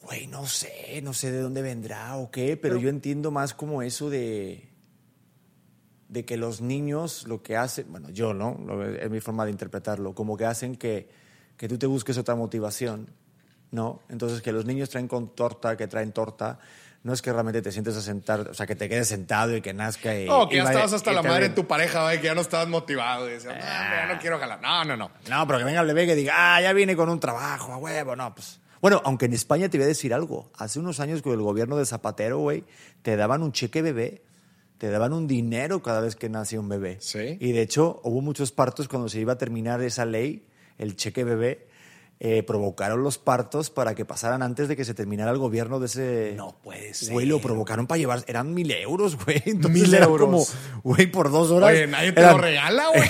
[0.03, 3.81] Güey, no sé, no sé de dónde vendrá o qué, pero yo entiendo más como
[3.81, 4.69] eso de
[6.09, 8.59] de que los niños lo que hacen, bueno, yo, ¿no?
[8.85, 11.09] Es mi forma de interpretarlo, como que hacen que,
[11.57, 13.09] que tú te busques otra motivación,
[13.71, 14.01] ¿no?
[14.09, 16.59] Entonces, que los niños traen con torta, que traen torta,
[17.03, 19.61] no es que realmente te sientes a sentar, o sea, que te quedes sentado y
[19.61, 20.27] que nazca y...
[20.27, 23.29] No, que ya estabas hasta la madre de tu pareja, que ya no estabas motivado
[23.29, 24.19] y decías, no, ya no ah.
[24.21, 24.61] quiero jalar.
[24.61, 25.11] No, no, no.
[25.29, 27.77] No, pero que venga el bebé que diga, ah, ya viene con un trabajo, a
[27.77, 28.61] huevo, no, pues...
[28.81, 30.51] Bueno, aunque en España te voy a decir algo.
[30.59, 32.65] Hace unos años con el gobierno de Zapatero, güey,
[33.03, 34.23] te daban un cheque bebé
[34.79, 36.99] te daban un dinero cada vez que nacía un bebé.
[37.01, 37.39] Sí.
[37.41, 40.47] Y de hecho, hubo muchos partos cuando se iba a terminar esa ley,
[40.79, 41.67] el cheque bebé,
[42.19, 45.87] eh, provocaron los partos para que pasaran antes de que se terminara el gobierno de
[45.87, 46.33] ese.
[46.37, 47.13] No puede ser.
[47.13, 48.25] Güey, lo provocaron para llevar.
[48.27, 49.43] Eran mil euros, güey.
[49.45, 50.21] Entonces Mil era euros.
[50.21, 50.47] como,
[50.83, 51.71] güey, por dos horas.
[51.73, 53.09] Oye, nadie te eran- lo regala, güey.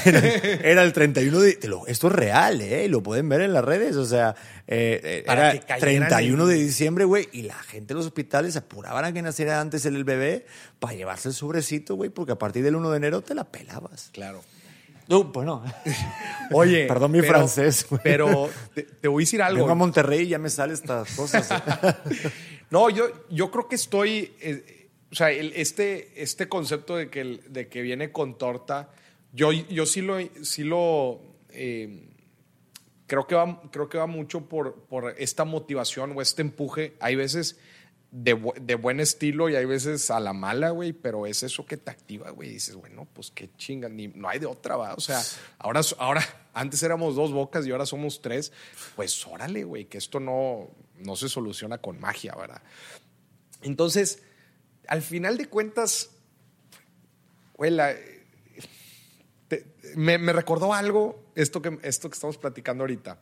[0.63, 1.59] Era el 31 de.
[1.65, 2.89] lo- esto es real, ¿eh?
[2.89, 3.95] Lo pueden ver en las redes.
[3.97, 4.35] O sea,
[4.67, 7.29] eh, eh, Para era que cayeran 31 en- de diciembre, güey.
[7.33, 10.47] Y la gente de los hospitales apuraban a que naciera antes el, el bebé
[10.81, 14.11] para llevarse el sobrecito, güey, porque a partir del 1 de enero te la pelabas.
[14.13, 14.43] Claro.
[15.09, 15.63] No, bueno.
[16.53, 16.87] Oye.
[16.87, 18.01] Perdón mi pero- francés, güey.
[18.03, 19.59] Pero te, te voy a decir algo.
[19.61, 21.49] Vengo a Monterrey y ya me salen estas cosas.
[22.69, 24.33] No, yo, yo creo que estoy.
[24.41, 28.91] eh, o sea, el- este, este concepto de que, el- de que viene con torta,
[29.33, 30.19] yo, yo sí lo.
[30.43, 32.09] Sí lo eh,
[33.07, 36.97] creo, que va, creo que va mucho por, por esta motivación o este empuje.
[36.99, 37.57] Hay veces
[38.19, 41.67] de, bu- de buen estilo y hay veces a la mala, güey, pero es eso
[41.67, 42.49] que te activa, güey.
[42.49, 44.95] Dices, bueno, pues qué chinga, ni, no hay de otra, va.
[44.95, 45.23] O sea,
[45.59, 46.23] ahora, ahora,
[46.55, 48.53] antes éramos dos bocas y ahora somos tres.
[48.95, 52.63] Pues órale, güey, que esto no, no se soluciona con magia, ¿verdad?
[53.63, 54.23] Entonces,
[54.89, 56.09] al final de cuentas,
[57.55, 57.95] güey, la-
[59.49, 63.21] te- me, me recordó algo, esto que, esto que estamos platicando ahorita.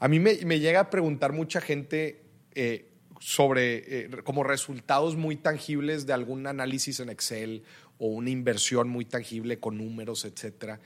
[0.00, 2.90] A mí me, me llega a preguntar mucha gente eh,
[3.24, 7.62] sobre eh, como resultados muy tangibles de algún análisis en Excel
[7.96, 10.78] o una inversión muy tangible con números, etcétera,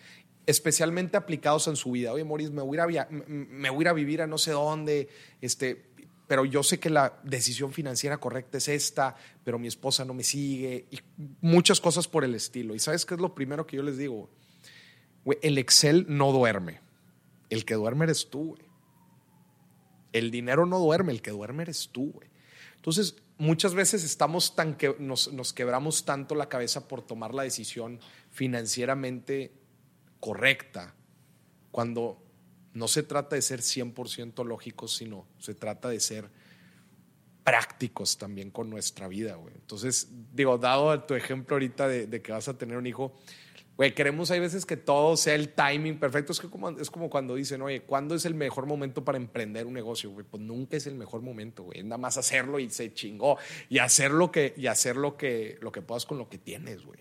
[0.47, 2.13] especialmente aplicados en su vida.
[2.13, 5.09] Oye, Moris, me voy a, me voy a ir a vivir a no sé dónde,
[5.41, 5.87] este,
[6.29, 10.23] pero yo sé que la decisión financiera correcta es esta, pero mi esposa no me
[10.23, 11.01] sigue, y
[11.41, 12.73] muchas cosas por el estilo.
[12.77, 14.31] ¿Y sabes qué es lo primero que yo les digo?
[15.43, 16.83] El Excel no duerme.
[17.51, 18.68] El que duerme eres tú, güey.
[20.13, 22.29] El dinero no duerme, el que duerme eres tú, güey.
[22.77, 27.43] Entonces, muchas veces estamos tan que nos, nos quebramos tanto la cabeza por tomar la
[27.43, 29.53] decisión financieramente
[30.21, 30.95] correcta,
[31.71, 32.23] cuando
[32.75, 36.31] no se trata de ser 100% lógicos, sino se trata de ser
[37.45, 39.55] prácticos también con nuestra vida, güey.
[39.55, 43.19] Entonces, digo, dado tu ejemplo ahorita de, de que vas a tener un hijo,
[43.79, 46.33] güey, queremos hay veces que todo sea el timing perfecto.
[46.33, 49.67] Es, que como, es como cuando dicen, oye, ¿cuándo es el mejor momento para emprender
[49.67, 50.27] un negocio, güey?
[50.29, 51.83] Pues nunca es el mejor momento, güey.
[51.85, 53.39] Nada más hacerlo y se chingó.
[53.71, 56.85] Y hacer lo que, y hacer lo que, lo que puedas con lo que tienes,
[56.85, 57.01] güey.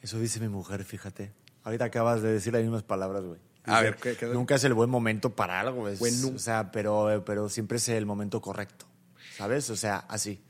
[0.00, 1.32] Eso dice mi mujer, fíjate.
[1.64, 3.40] Ahorita acabas de decir las mismas palabras, güey.
[3.64, 5.88] A ver, ¿qué- qué- Nunca es el buen momento para algo.
[5.88, 8.86] Es, nu- o sea, pero, pero siempre es el momento correcto.
[9.36, 9.70] ¿Sabes?
[9.70, 10.42] O sea, así.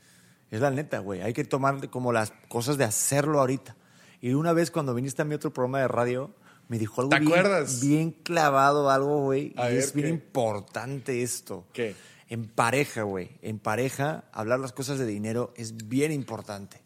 [0.49, 1.21] Es la neta, güey.
[1.21, 3.75] Hay que tomar como las cosas de hacerlo ahorita.
[4.23, 6.31] Y una vez cuando viniste a mi otro programa de radio,
[6.69, 7.81] me dijo algo ¿Te bien, acuerdas?
[7.81, 9.47] bien clavado, algo, güey.
[9.53, 10.13] Y ver, es bien ¿qué?
[10.13, 11.65] importante esto.
[11.73, 11.93] ¿Qué?
[12.29, 13.31] En pareja, güey.
[13.41, 16.81] En pareja, hablar las cosas de dinero es bien importante.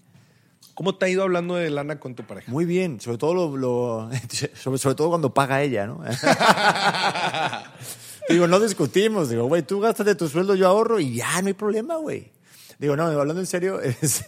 [0.73, 2.51] ¿Cómo te ha ido hablando de lana con tu pareja?
[2.51, 4.09] Muy bien, sobre todo lo, lo-
[4.55, 6.01] sobre, sobre todo cuando paga ella, ¿no?
[8.29, 11.53] digo, no discutimos, digo, güey, tú gástate tu sueldo, yo ahorro y ya, no hay
[11.53, 12.31] problema, güey.
[12.79, 14.23] Digo, no, hablando en serio, es,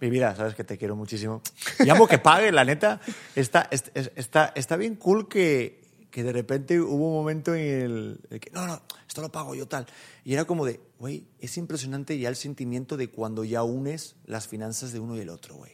[0.00, 1.42] mi vida, sabes que te quiero muchísimo.
[1.80, 3.00] Y amo que pague, la neta.
[3.34, 7.60] Está, es- es- está, está bien cool que, que de repente hubo un momento en
[7.82, 9.86] el, el que, no, no, esto lo pago yo tal.
[10.24, 14.48] Y era como de, güey, es impresionante ya el sentimiento de cuando ya unes las
[14.48, 15.72] finanzas de uno y el otro, güey.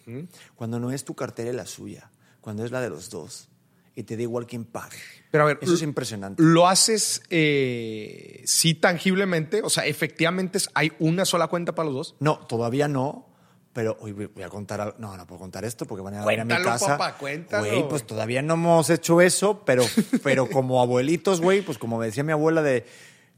[0.57, 3.49] Cuando no es tu cartera y la suya, cuando es la de los dos.
[3.97, 4.99] Y te da igual quién pague.
[5.31, 6.43] Pero a ver, Eso es impresionante.
[6.43, 9.63] ¿Lo haces eh, sí tangiblemente?
[9.63, 12.17] O sea, efectivamente hay una sola cuenta para los dos.
[12.21, 13.29] No, todavía no.
[13.73, 14.97] Pero hoy voy a contar algo.
[14.99, 16.97] No, no puedo contar esto porque van a ver a mi casa.
[16.97, 17.67] papá, cuéntalo.
[17.67, 19.85] Güey, pues todavía no hemos hecho eso, pero,
[20.23, 22.87] pero como abuelitos, güey, pues como me decía mi abuela de,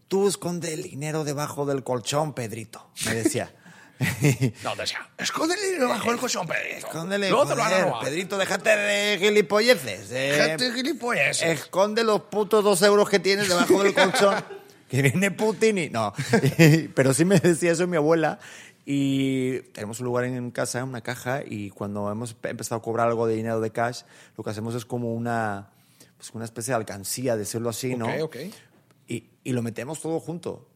[0.09, 3.55] tú esconde el dinero debajo del colchón, Pedrito, me decía.
[4.63, 6.87] No, decía, escóndele debajo del colchón, Pedrito.
[6.87, 8.01] Escóndele, Luego te lo.
[8.01, 10.11] Pedrito, déjate de gilipolleces.
[10.13, 10.33] eh.
[10.59, 11.43] Gente gilipollas.
[11.43, 14.35] Esconde los putos dos euros que tienes debajo del colchón.
[14.91, 15.89] que viene Putin y.
[15.91, 16.13] No.
[16.95, 18.39] Pero sí me decía eso mi abuela.
[18.89, 23.09] Y tenemos un lugar en casa, una caja, y cuando hemos pe- empezado a cobrar
[23.09, 24.03] algo de dinero de cash,
[24.37, 25.71] lo que hacemos es como una,
[26.17, 28.07] pues una especie de alcancía, decirlo así, ¿no?
[28.07, 28.37] Ok, ok.
[29.09, 30.69] Y, y lo metemos todo junto.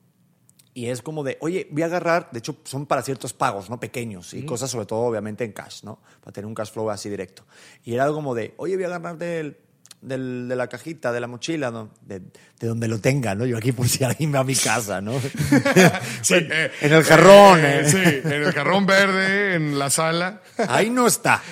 [0.73, 3.81] Y es como de, oye, voy a agarrar, de hecho son para ciertos pagos, ¿no?
[3.81, 5.99] Pequeños y cosas sobre todo obviamente en cash, ¿no?
[6.21, 7.45] Para tener un cash flow así directo.
[7.85, 9.57] Y era algo como de, oye, voy a agarrar del,
[10.01, 11.91] del- de la cajita, de la mochila, ¿no?
[12.03, 13.47] De, de donde lo tenga, ¿no?
[13.47, 15.15] Yo aquí por si alguien va a mi casa, ¿no?
[16.23, 17.85] Sí, en, eh, en el jarrón, eh, ¿eh?
[17.91, 20.41] Sí, en el jarrón verde, en la sala.
[20.69, 21.43] Ahí no está.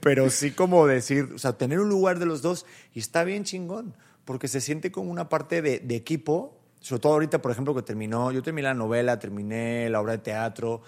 [0.00, 3.44] Pero sí como decir, o sea, tener un lugar de los dos y está bien
[3.44, 7.74] chingón, porque se siente como una parte de, de equipo, sobre todo ahorita, por ejemplo,
[7.74, 10.82] que terminó, yo terminé la novela, terminé la obra de teatro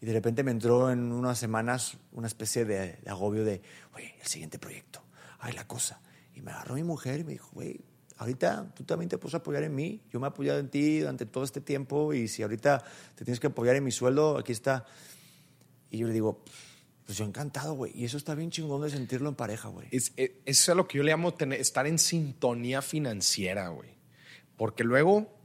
[0.00, 3.60] y de repente me entró en unas semanas una especie de, de agobio de,
[3.94, 5.02] oye, el siguiente proyecto,
[5.40, 6.00] ay, la cosa.
[6.34, 7.80] Y me agarró mi mujer y me dijo, güey,
[8.16, 11.26] ahorita tú también te puedes apoyar en mí, yo me he apoyado en ti durante
[11.26, 12.84] todo este tiempo y si ahorita
[13.16, 14.86] te tienes que apoyar en mi sueldo, aquí está.
[15.90, 16.44] Y yo le digo,
[17.04, 17.90] pues yo encantado, güey.
[17.92, 19.88] Y eso está bien chingón de sentirlo en pareja, güey.
[19.90, 23.90] Es, es, eso es lo que yo le llamo tener, estar en sintonía financiera, güey.
[24.56, 25.39] Porque luego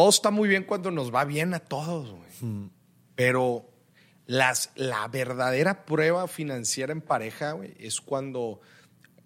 [0.00, 2.70] todo está muy bien cuando nos va bien a todos, güey.
[3.16, 3.68] Pero
[4.24, 8.62] las, la verdadera prueba financiera en pareja, güey, es cuando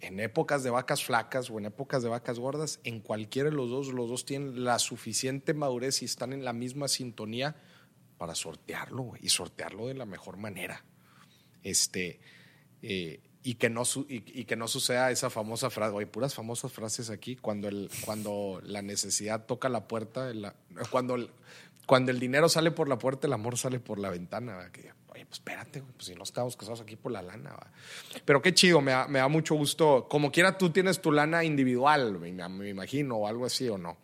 [0.00, 3.70] en épocas de vacas flacas o en épocas de vacas gordas, en cualquiera de los
[3.70, 7.54] dos, los dos tienen la suficiente madurez y están en la misma sintonía
[8.18, 10.84] para sortearlo, güey, y sortearlo de la mejor manera.
[11.62, 12.18] Este,
[12.82, 16.72] eh, y, que no, su- y, que no suceda esa famosa frase, oye, puras famosas
[16.72, 20.33] frases aquí, cuando, el, cuando la necesidad toca la puerta,
[20.90, 21.28] cuando, el,
[21.87, 24.70] cuando el dinero sale por la puerta, el amor sale por la ventana.
[24.72, 27.50] Que, oye, pues espérate, pues si no estamos casados aquí por la lana.
[27.50, 27.70] ¿verdad?
[28.24, 30.07] Pero qué chido, me da, me da mucho gusto.
[30.09, 33.98] Como quiera, tú tienes tu lana individual, me, me imagino, o algo así, ¿o no?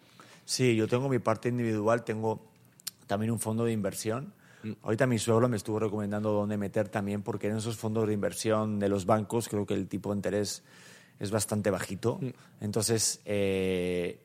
[0.44, 2.44] Sí, yo tengo mi parte individual, tengo
[3.06, 4.34] también un fondo de inversión.
[4.82, 8.78] Ahorita mi suegro me estuvo recomendando dónde meter también, porque en esos fondos de inversión
[8.78, 10.62] de los bancos creo que el tipo de interés
[11.18, 12.20] es bastante bajito.
[12.60, 14.20] Entonces, eh,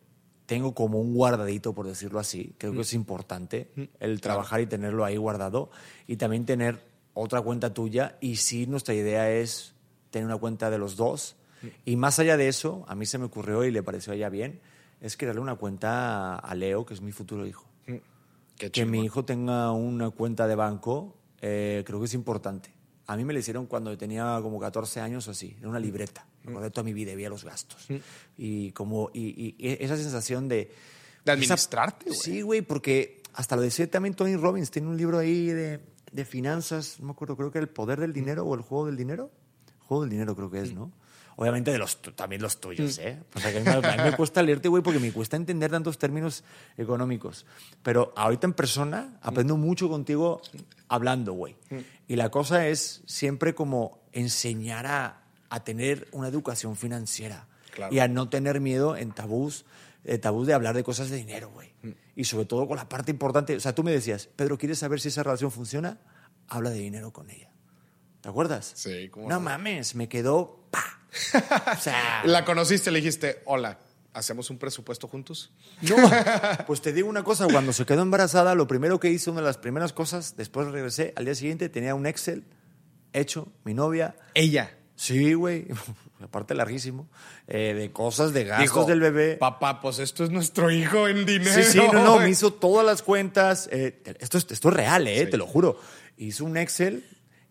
[0.45, 2.53] tengo como un guardadito, por decirlo así.
[2.57, 3.69] Creo que es importante
[3.99, 5.71] el trabajar y tenerlo ahí guardado.
[6.07, 8.17] Y también tener otra cuenta tuya.
[8.21, 9.73] Y sí, nuestra idea es
[10.11, 11.35] tener una cuenta de los dos.
[11.83, 14.29] Y más allá de eso, a mí se me ocurrió y le pareció a ella
[14.29, 14.61] bien,
[15.01, 17.64] es crearle una cuenta a Leo, que es mi futuro hijo.
[18.57, 22.73] Que mi hijo tenga una cuenta de banco, eh, creo que es importante.
[23.07, 26.25] A mí me la hicieron cuando tenía como 14 años o así, era una libreta.
[26.43, 27.87] Me acordé toda mi vida y veía los gastos.
[28.37, 30.71] Y como y, y esa sensación de...
[31.23, 32.19] De administrarte, güey.
[32.19, 36.25] Sí, güey, porque hasta lo decía también Tony Robbins, tiene un libro ahí de, de
[36.25, 39.31] finanzas, no me acuerdo, creo que El Poder del Dinero o El Juego del Dinero.
[39.79, 40.91] Juego del Dinero creo que es, ¿no?
[41.37, 43.21] Obviamente de los también los tuyos, ¿eh?
[43.35, 45.35] O sea, que a mí, me- a mí me cuesta leerte, güey, porque me cuesta
[45.35, 46.43] entender tantos términos
[46.77, 47.45] económicos.
[47.83, 50.41] Pero ahorita en persona aprendo mucho contigo
[50.87, 51.55] hablando, güey.
[52.07, 57.93] Y la cosa es siempre como enseñar a, a tener una educación financiera Claro.
[57.93, 59.65] y a no tener miedo en tabús,
[60.05, 61.73] eh, tabús de hablar de cosas de dinero, güey.
[62.15, 65.01] Y sobre todo con la parte importante, o sea, tú me decías, Pedro, ¿quieres saber
[65.01, 65.97] si esa relación funciona?
[66.47, 67.51] Habla de dinero con ella.
[68.21, 68.71] ¿Te acuerdas?
[68.75, 69.41] Sí, cómo No no.
[69.41, 71.01] mames, me quedó pa.
[71.33, 73.79] O sea, La conociste, le dijiste, hola,
[74.13, 75.51] ¿hacemos un presupuesto juntos?
[75.81, 75.95] no.
[76.67, 79.47] Pues te digo una cosa, cuando se quedó embarazada, lo primero que hice, una de
[79.47, 82.43] las primeras cosas, después regresé, al día siguiente tenía un Excel
[83.13, 84.15] hecho, mi novia.
[84.33, 84.75] Ella.
[84.97, 85.67] Sí, güey,
[86.21, 87.09] aparte larguísimo,
[87.47, 89.35] eh, de cosas, de gastos Dijo, del bebé.
[89.35, 91.51] Papá, pues esto es nuestro hijo en dinero.
[91.53, 92.23] Sí, sí, no, no, güey".
[92.25, 93.67] me hizo todas las cuentas.
[93.71, 95.31] eh, esto, es, esto es real, eh, Sí.
[95.31, 95.77] te lo juro.
[96.17, 97.03] Hizo un Excel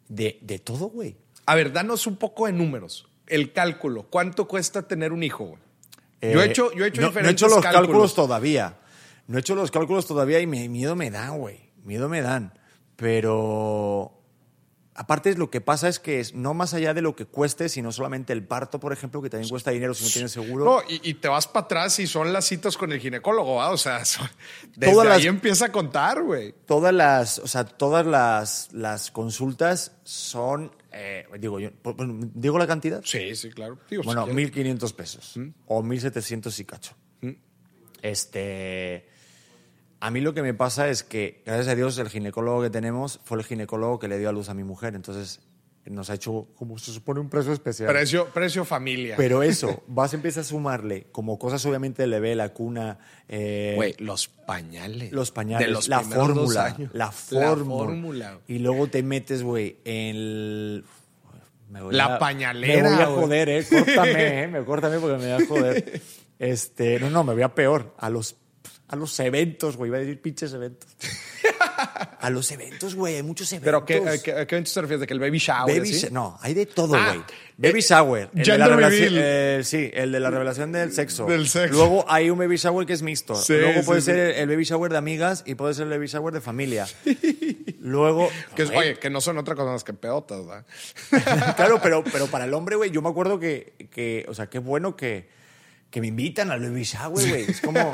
[0.08, 1.16] de, de todo, güey.
[1.44, 3.06] A ver, danos un poco de números.
[3.26, 4.04] El cálculo.
[4.10, 5.60] ¿Cuánto cuesta tener un hijo, güey?
[6.22, 7.86] yo he Eh, hecho, yo he hecho no, no he diferentes hecho los cálculos.
[7.86, 8.14] cálculos.
[8.14, 8.76] todavía.
[9.26, 11.70] No he hecho los cálculos todavía y me, miedo me dan, güey.
[11.84, 12.52] Miedo me dan.
[12.96, 14.12] Pero
[14.94, 17.90] aparte lo que pasa es que es no más allá de lo que cueste, sino
[17.92, 20.64] solamente el parto, por ejemplo, que también cuesta dinero si no tienes seguro.
[20.64, 23.70] No, y, y te vas para atrás y son las citas con el ginecólogo, ¿va?
[23.70, 24.28] O sea, son-
[24.76, 26.54] desde Todas ahí las- empieza a contar, güey.
[26.66, 31.70] Todas las, o sea, todas las, las consultas son, eh, digo yo,
[32.34, 33.00] digo la cantidad.
[33.04, 33.78] Sí, sí, claro.
[33.90, 34.52] Digo, Bueno, si quieres.
[34.80, 35.34] 1.500 pesos
[35.66, 36.94] o 1.700 y cacho.
[38.02, 39.08] Este,
[40.06, 43.20] a mí lo que me pasa es que, gracias a Dios, el ginecólogo que tenemos
[43.24, 44.94] fue el ginecólogo que le dio a luz a mi mujer.
[44.94, 45.40] Entonces,
[45.86, 47.88] nos ha hecho, como se supone, un precio especial.
[47.90, 49.16] Precio, precio familia.
[49.16, 53.72] Pero eso, vas a empezar a sumarle como cosas obviamente del bebé, la cuna, eh,
[53.76, 55.12] Güey, los pañales.
[55.12, 56.90] los pañales, De los la fórmula, años.
[56.92, 57.84] la fórmula.
[57.86, 58.38] fórmula.
[58.46, 60.84] Y luego te metes, güey, en el...
[61.70, 63.66] me voy La a- pañalera, Me voy a joder, eh.
[63.68, 64.12] Córtame,
[64.42, 64.48] eh.
[64.48, 66.00] Me córtame porque me voy a joder.
[66.38, 67.94] Este, no, no, me voy a peor.
[67.96, 68.36] A los,
[68.94, 69.88] a los eventos, güey.
[69.90, 70.88] Iba a decir pinches eventos.
[72.20, 73.16] A los eventos, güey.
[73.16, 73.66] Hay muchos eventos.
[73.66, 75.00] ¿Pero qué, a qué, a qué eventos te refieres?
[75.00, 75.76] ¿De que el baby shower?
[75.78, 77.24] Baby No, hay de todo, Ah, güey.
[77.58, 78.30] baby eh, shower.
[78.34, 81.26] el de la revelación- eh, sí, el de la revelación del sexo.
[81.26, 81.74] Del sexo.
[81.74, 83.34] Luego hay un baby shower que es mixto.
[83.34, 86.06] Sí, Luego sí, puede ser el, baby shower de amigas y puede ser el baby
[86.06, 86.86] shower de familia.
[87.80, 88.30] Luego.
[88.56, 90.64] Que es- oye, que no son otra cosa más que pedotas, ¿verdad?
[91.56, 94.58] claro, pero, pero para el hombre, güey, yo me acuerdo que, que, o sea, qué
[94.58, 95.28] bueno que,
[95.94, 97.42] que me invitan al baby shower, güey.
[97.44, 97.92] Es como,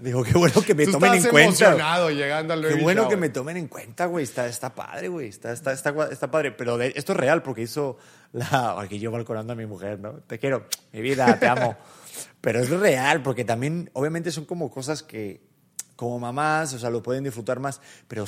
[0.00, 1.64] digo, qué bueno que me Tú tomen en estás cuenta.
[1.66, 3.14] emocionado llegando al Qué baby bueno shower.
[3.14, 4.24] que me tomen en cuenta, güey.
[4.24, 5.28] Está, está padre, güey.
[5.28, 6.52] Está, está, está, está padre.
[6.52, 7.98] Pero de- esto es real porque hizo
[8.32, 8.80] la.
[8.80, 10.14] Aquí yo balconando a mi mujer, ¿no?
[10.26, 11.76] Te quiero, mi vida, te amo.
[12.40, 15.42] Pero es real porque también, obviamente, son como cosas que,
[15.96, 17.82] como mamás, o sea, lo pueden disfrutar más.
[18.08, 18.24] Pero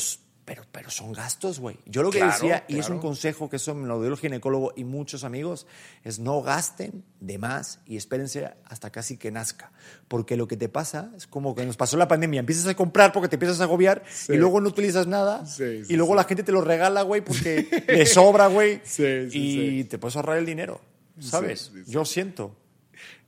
[0.47, 1.76] pero, pero son gastos, güey.
[1.86, 4.16] Yo lo que Claro, decía, y es un consejo que eso me lo dio el
[4.16, 5.66] ginecólogo y muchos amigos,
[6.05, 9.72] es no gasten de más y espérense hasta casi que nazca.
[10.07, 12.38] Porque lo que te pasa es como que nos pasó la pandemia.
[12.40, 14.34] Empiezas a comprar porque te empiezas a agobiar Sí.
[14.34, 15.44] y luego no utilizas nada.
[15.47, 18.80] Sí, sí, y luego la gente te lo regala, güey, porque le sobra, güey.
[19.32, 20.80] Y te puedes ahorrar el dinero,
[21.18, 21.72] ¿sabes?
[21.88, 22.57] Yo siento.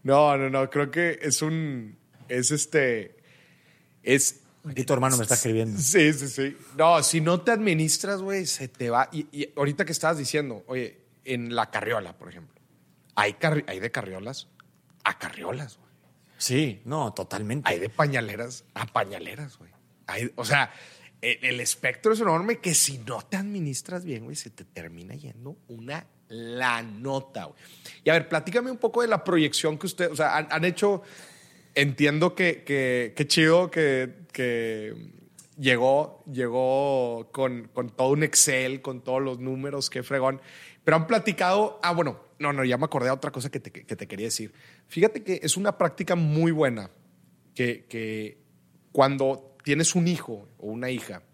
[0.05, 1.99] No, no, no, creo que es un,
[2.29, 3.17] es este,
[4.05, 4.43] es...
[4.71, 5.81] Aquí tu hermano me está escribiendo.
[5.81, 6.57] Sí, sí, sí.
[6.77, 9.09] No, si no te administras, güey, se te va.
[9.13, 12.55] Y, y ahorita que estabas diciendo, oye, en la carriola, por ejemplo,
[13.15, 14.49] hay, carri- hay de carriolas
[15.05, 15.89] a carriolas, güey.
[16.37, 17.69] Sí, no, totalmente.
[17.71, 19.71] Hay de pañaleras a pañaleras, güey.
[20.07, 20.73] Hay- o sea,
[21.21, 25.15] el, el espectro es enorme que si no te administras bien, güey, se te termina
[25.15, 27.59] yendo una la nota, güey.
[28.05, 30.65] Y a ver, platícame un poco de la proyección que ustedes, o sea, han, han
[30.65, 31.03] hecho,
[31.75, 34.95] entiendo que, que, que chido que, que
[35.59, 40.41] llegó, llegó con, con todo un Excel, con todos los números, qué fregón.
[40.85, 43.73] Pero han platicado, ah, bueno, no, no, ya me acordé de otra cosa que te,
[43.73, 44.53] que te quería decir.
[44.87, 46.89] Fíjate que es una práctica muy buena
[47.53, 48.39] que, que
[48.93, 51.25] cuando tienes un hijo o una hija,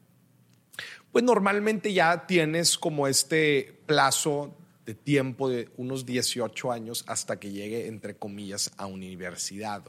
[1.13, 7.53] pues normalmente ya tienes como este plazo de tiempo de unos 18 años hasta que
[7.53, 9.85] llegue, entre comillas, a universidad.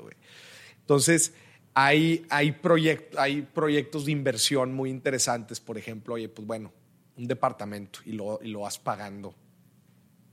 [0.82, 1.34] Entonces,
[1.76, 6.73] hay, hay, proyect- hay proyectos de inversión muy interesantes, por ejemplo, oye, pues bueno,
[7.17, 9.36] un departamento y lo, y lo vas pagando.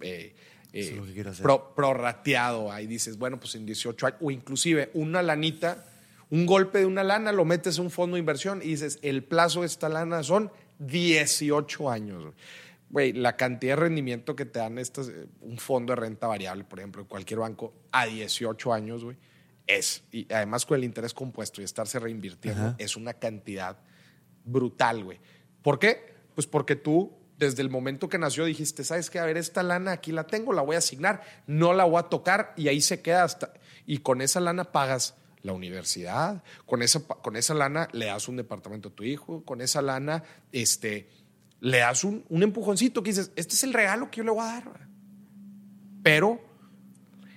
[0.01, 0.35] eh,
[0.73, 0.97] es eh,
[1.43, 2.73] pro- prorrateado.
[2.73, 5.85] Ahí dices, bueno, pues en 18 años, o inclusive una lanita,
[6.31, 9.23] un golpe de una lana, lo metes en un fondo de inversión y dices, el
[9.23, 12.23] plazo de esta lana son 18 años.
[12.23, 12.35] güey.
[12.91, 16.65] Güey, la cantidad de rendimiento que te dan estas, eh, un fondo de renta variable,
[16.65, 19.17] por ejemplo, en cualquier banco, a 18 años, güey,
[19.77, 22.75] es, y además con el interés compuesto y estarse reinvirtiendo, Ajá.
[22.79, 23.79] es una cantidad
[24.45, 25.21] brutal, güey.
[25.63, 26.15] ¿Por qué?
[26.35, 29.19] Pues porque tú, desde el momento que nació, dijiste, ¿sabes qué?
[29.19, 32.05] A ver, esta lana aquí la tengo, la voy a asignar, no la voy a
[32.05, 33.53] tocar y ahí se queda hasta...
[33.87, 38.37] Y con esa lana pagas la universidad, con esa, con esa lana le das un
[38.37, 41.09] departamento a tu hijo, con esa lana este,
[41.61, 44.43] le das un, un empujoncito que dices, este es el regalo que yo le voy
[44.43, 44.65] a dar.
[44.65, 44.83] güey".
[46.03, 46.41] Pero,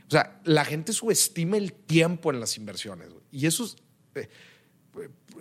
[0.08, 3.10] o sea, la gente subestima el tiempo en las inversiones.
[3.12, 3.24] güey.
[3.32, 3.78] Y eso es...
[4.16, 4.30] eh,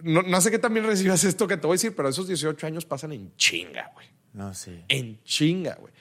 [0.02, 2.66] no, no sé qué también recibas esto que te voy a decir, pero esos 18
[2.66, 4.06] años pasan en chinga, güey.
[4.32, 4.84] No, sí.
[4.88, 5.92] En chinga, güey.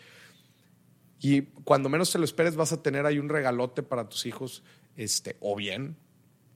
[1.20, 4.64] Y cuando menos te lo esperes, vas a tener ahí un regalote para tus hijos,
[4.96, 5.96] este, o bien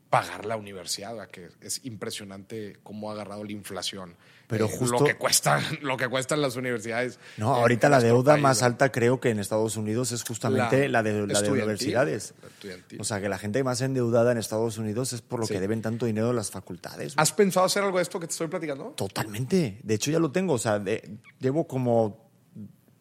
[0.09, 1.29] pagar la universidad, ¿verdad?
[1.29, 4.15] que es impresionante cómo ha agarrado la inflación.
[4.47, 7.19] Pero Eh, justo- lo que cuesta, lo que cuestan las universidades.
[7.35, 8.71] No, ahorita la deuda país, más ¿verdad?
[8.73, 12.33] alta creo que en Estados Unidos es justamente la, de, la de universidades.
[12.63, 13.01] la.
[13.01, 15.53] O sea, que la gente más endeudada en Estados Unidos es por lo Sí.
[15.55, 17.13] que deben tanto dinero las facultades.
[17.17, 18.93] ¿Has pensado hacer algo de esto que te estoy platicando?
[18.95, 19.79] Totalmente.
[19.83, 20.53] De hecho, ya lo tengo.
[20.53, 22.29] O sea, de- llevo como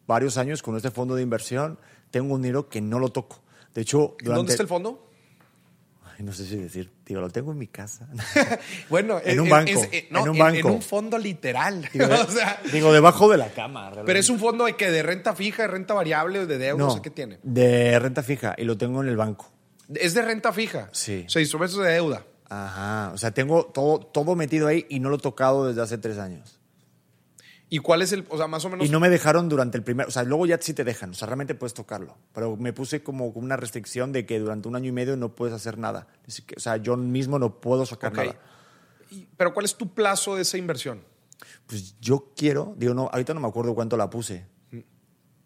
[0.05, 1.79] varios años con este fondo de inversión.
[2.11, 3.41] Tengo un dinero que no lo toco.
[3.73, 4.33] De hecho, durante...
[4.35, 5.06] ¿Dónde está el fondo?
[6.17, 6.91] Ay, no sé si decir.
[7.05, 8.07] Digo, lo tengo en mi casa.
[8.89, 10.59] Bueno, En un banco, es- eh, no, en un banco.
[10.69, 11.87] En un fondo literal.
[11.93, 13.81] Digo, de- o sea, digo, debajo de la cama.
[13.81, 14.05] realmente.
[14.07, 16.87] pero es un fondo de que de renta fija, de renta variable, de deuda, no,
[16.87, 17.39] No, sé qué tiene.
[17.43, 19.51] de renta fija y lo tengo en el banco.
[19.93, 20.89] Es de renta fija.
[20.91, 21.23] Sí.
[21.27, 22.23] O sea, instrumentos de deuda.
[22.49, 23.11] Ajá.
[23.13, 26.17] O sea, tengo todo, todo metido ahí y no lo he tocado desde hace tres
[26.17, 26.56] años.
[27.69, 28.87] ¿Y cuál es el, o sea, más o menos?
[28.87, 31.13] Y no me dejaron durante el primer, o sea, luego ya sí te dejan, o
[31.13, 34.87] sea, realmente puedes tocarlo, pero me puse como una restricción de que durante un año
[34.87, 36.07] y medio no puedes hacer nada.
[36.55, 38.35] O sea, yo mismo no puedo sacar nada.
[39.11, 41.03] Y- Pero ¿cuál es tu plazo de esa inversión?
[41.65, 44.45] Pues yo quiero, digo, no, ahorita no me acuerdo cuánto la puse,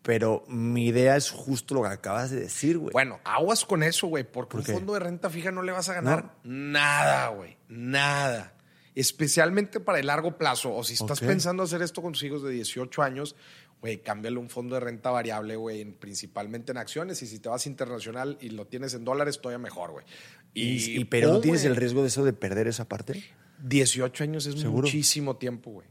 [0.03, 2.91] pero mi idea es justo lo que acabas de decir, güey.
[2.91, 5.89] Bueno, aguas con eso, güey, porque ¿Por un fondo de renta fija no le vas
[5.89, 7.57] a ganar nada, güey.
[7.67, 8.53] Nada.
[8.95, 10.73] Especialmente para el largo plazo.
[10.75, 11.27] O si estás Ok.
[11.27, 13.35] pensando hacer esto con tus hijos de 18 años,
[13.79, 17.21] güey, cámbiale un fondo de renta variable, güey, en- principalmente en acciones.
[17.23, 20.05] Y si te vas internacional y lo tienes en dólares, todavía mejor, güey.
[20.53, 23.23] y, y- pero oh, no tienes el riesgo de eso de perder esa parte.
[23.63, 24.83] 18 años es ¿Seguro?
[24.87, 25.87] muchísimo tiempo, güey.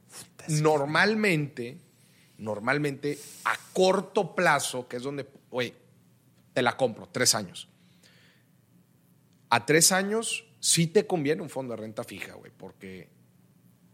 [0.49, 1.79] Normalmente,
[2.37, 5.73] normalmente, a corto plazo, que es donde, güey,
[6.53, 7.69] te la compro, tres años.
[9.49, 13.09] A tres años sí te conviene un fondo de renta fija, güey, porque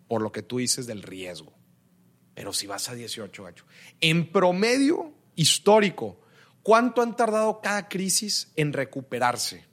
[0.09, 1.53] por lo que tú dices del riesgo.
[2.35, 3.65] Pero si vas a 18, gacho.
[4.01, 6.21] En promedio histórico,
[6.63, 9.65] ¿cuánto han tardado cada crisis en recuperarse?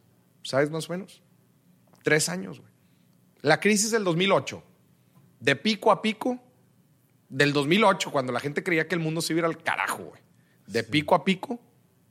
[0.44, 1.22] ¿Sabes más o menos?
[2.04, 2.72] Tres años, güey.
[3.42, 4.64] La crisis del 2008,
[5.42, 6.40] de pico a pico,
[7.28, 10.04] del 2008, cuando la gente creía que el mundo se iba a ir al carajo,
[10.04, 10.22] güey.
[10.68, 11.60] De pico a pico,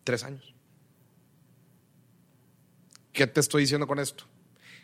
[0.05, 0.55] tres años.
[3.13, 4.25] ¿Qué te estoy diciendo con esto?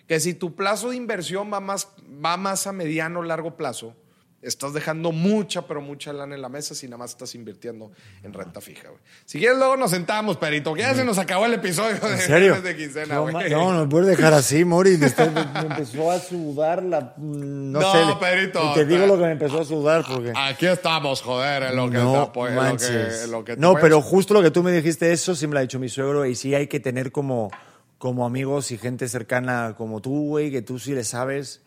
[0.08, 1.88] Que si tu plazo de inversión va más,
[2.24, 3.94] va más a mediano o largo plazo,
[4.40, 7.90] estás dejando mucha, pero mucha lana en la mesa si nada más estás invirtiendo
[8.22, 9.00] en renta fija, güey.
[9.26, 12.18] Si quieres, luego nos sentamos, Perito, que ya se nos acabó el episodio de, ¿En
[12.20, 12.62] serio?
[12.62, 13.50] de quincena, no, güey.
[13.50, 14.96] no, no puedes dejar así, Mori.
[14.96, 17.14] Me, me empezó a sudar la.
[17.18, 17.98] No, No, sé.
[18.20, 20.32] Pedrito, y te digo te- lo que me empezó a sudar porque.
[20.34, 23.54] Aquí estamos, joder, en lo que te no apoya- en lo que- en lo que
[23.56, 23.82] te no, apoyas.
[23.82, 26.24] pero justo lo que tú me dijiste, eso sí me lo ha dicho mi suegro.
[26.24, 27.50] Y sí hay que tener como,
[27.98, 31.62] como amigos y gente cercana como tú, güey, que tú sí le sabes.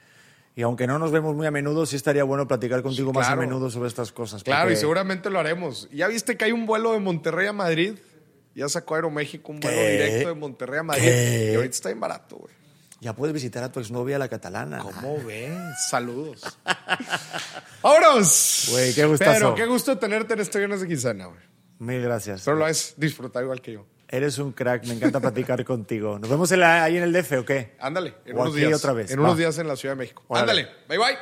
[0.56, 3.34] Y aunque no nos vemos muy a menudo, sí estaría bueno platicar contigo más a
[3.34, 3.42] claro.
[3.42, 4.44] menudo sobre estas cosas.
[4.44, 5.90] Claro, y porque- seguramente lo haremos.
[5.92, 7.94] ¿Ya viste que hay un vuelo de Monterrey a Madrid?
[8.54, 9.92] Ya sacó Aeroméxico un vuelo ¿Qué?
[9.92, 11.04] directo de Monterrey a Madrid.
[11.04, 11.50] ¿Qué?
[11.54, 12.54] Y ahorita está bien barato, güey.
[13.00, 14.80] Ya puedes visitar a tu exnovia, la catalana.
[14.80, 15.52] ¿Cómo ves?
[15.90, 16.44] Saludos.
[17.82, 18.68] ¡Vámonos!
[18.72, 19.32] Güey, qué gustazo.
[19.34, 21.40] Pero qué gusto tenerte en este viernes de quincena, güey.
[21.80, 22.44] Mil gracias.
[22.46, 23.86] Pero lo has disfrutado igual que yo.
[24.12, 26.20] Eres un crack, me encanta platicar contigo.
[26.20, 27.76] ¿Nos vemos en la- ahí en el DF o qué?
[27.80, 28.78] Ándale, en O unos aquí días.
[28.80, 29.24] otra vez, En va.
[29.24, 30.24] unos días en la Ciudad de México.
[30.28, 30.52] Órale.
[30.64, 31.18] Ándale, bye bye.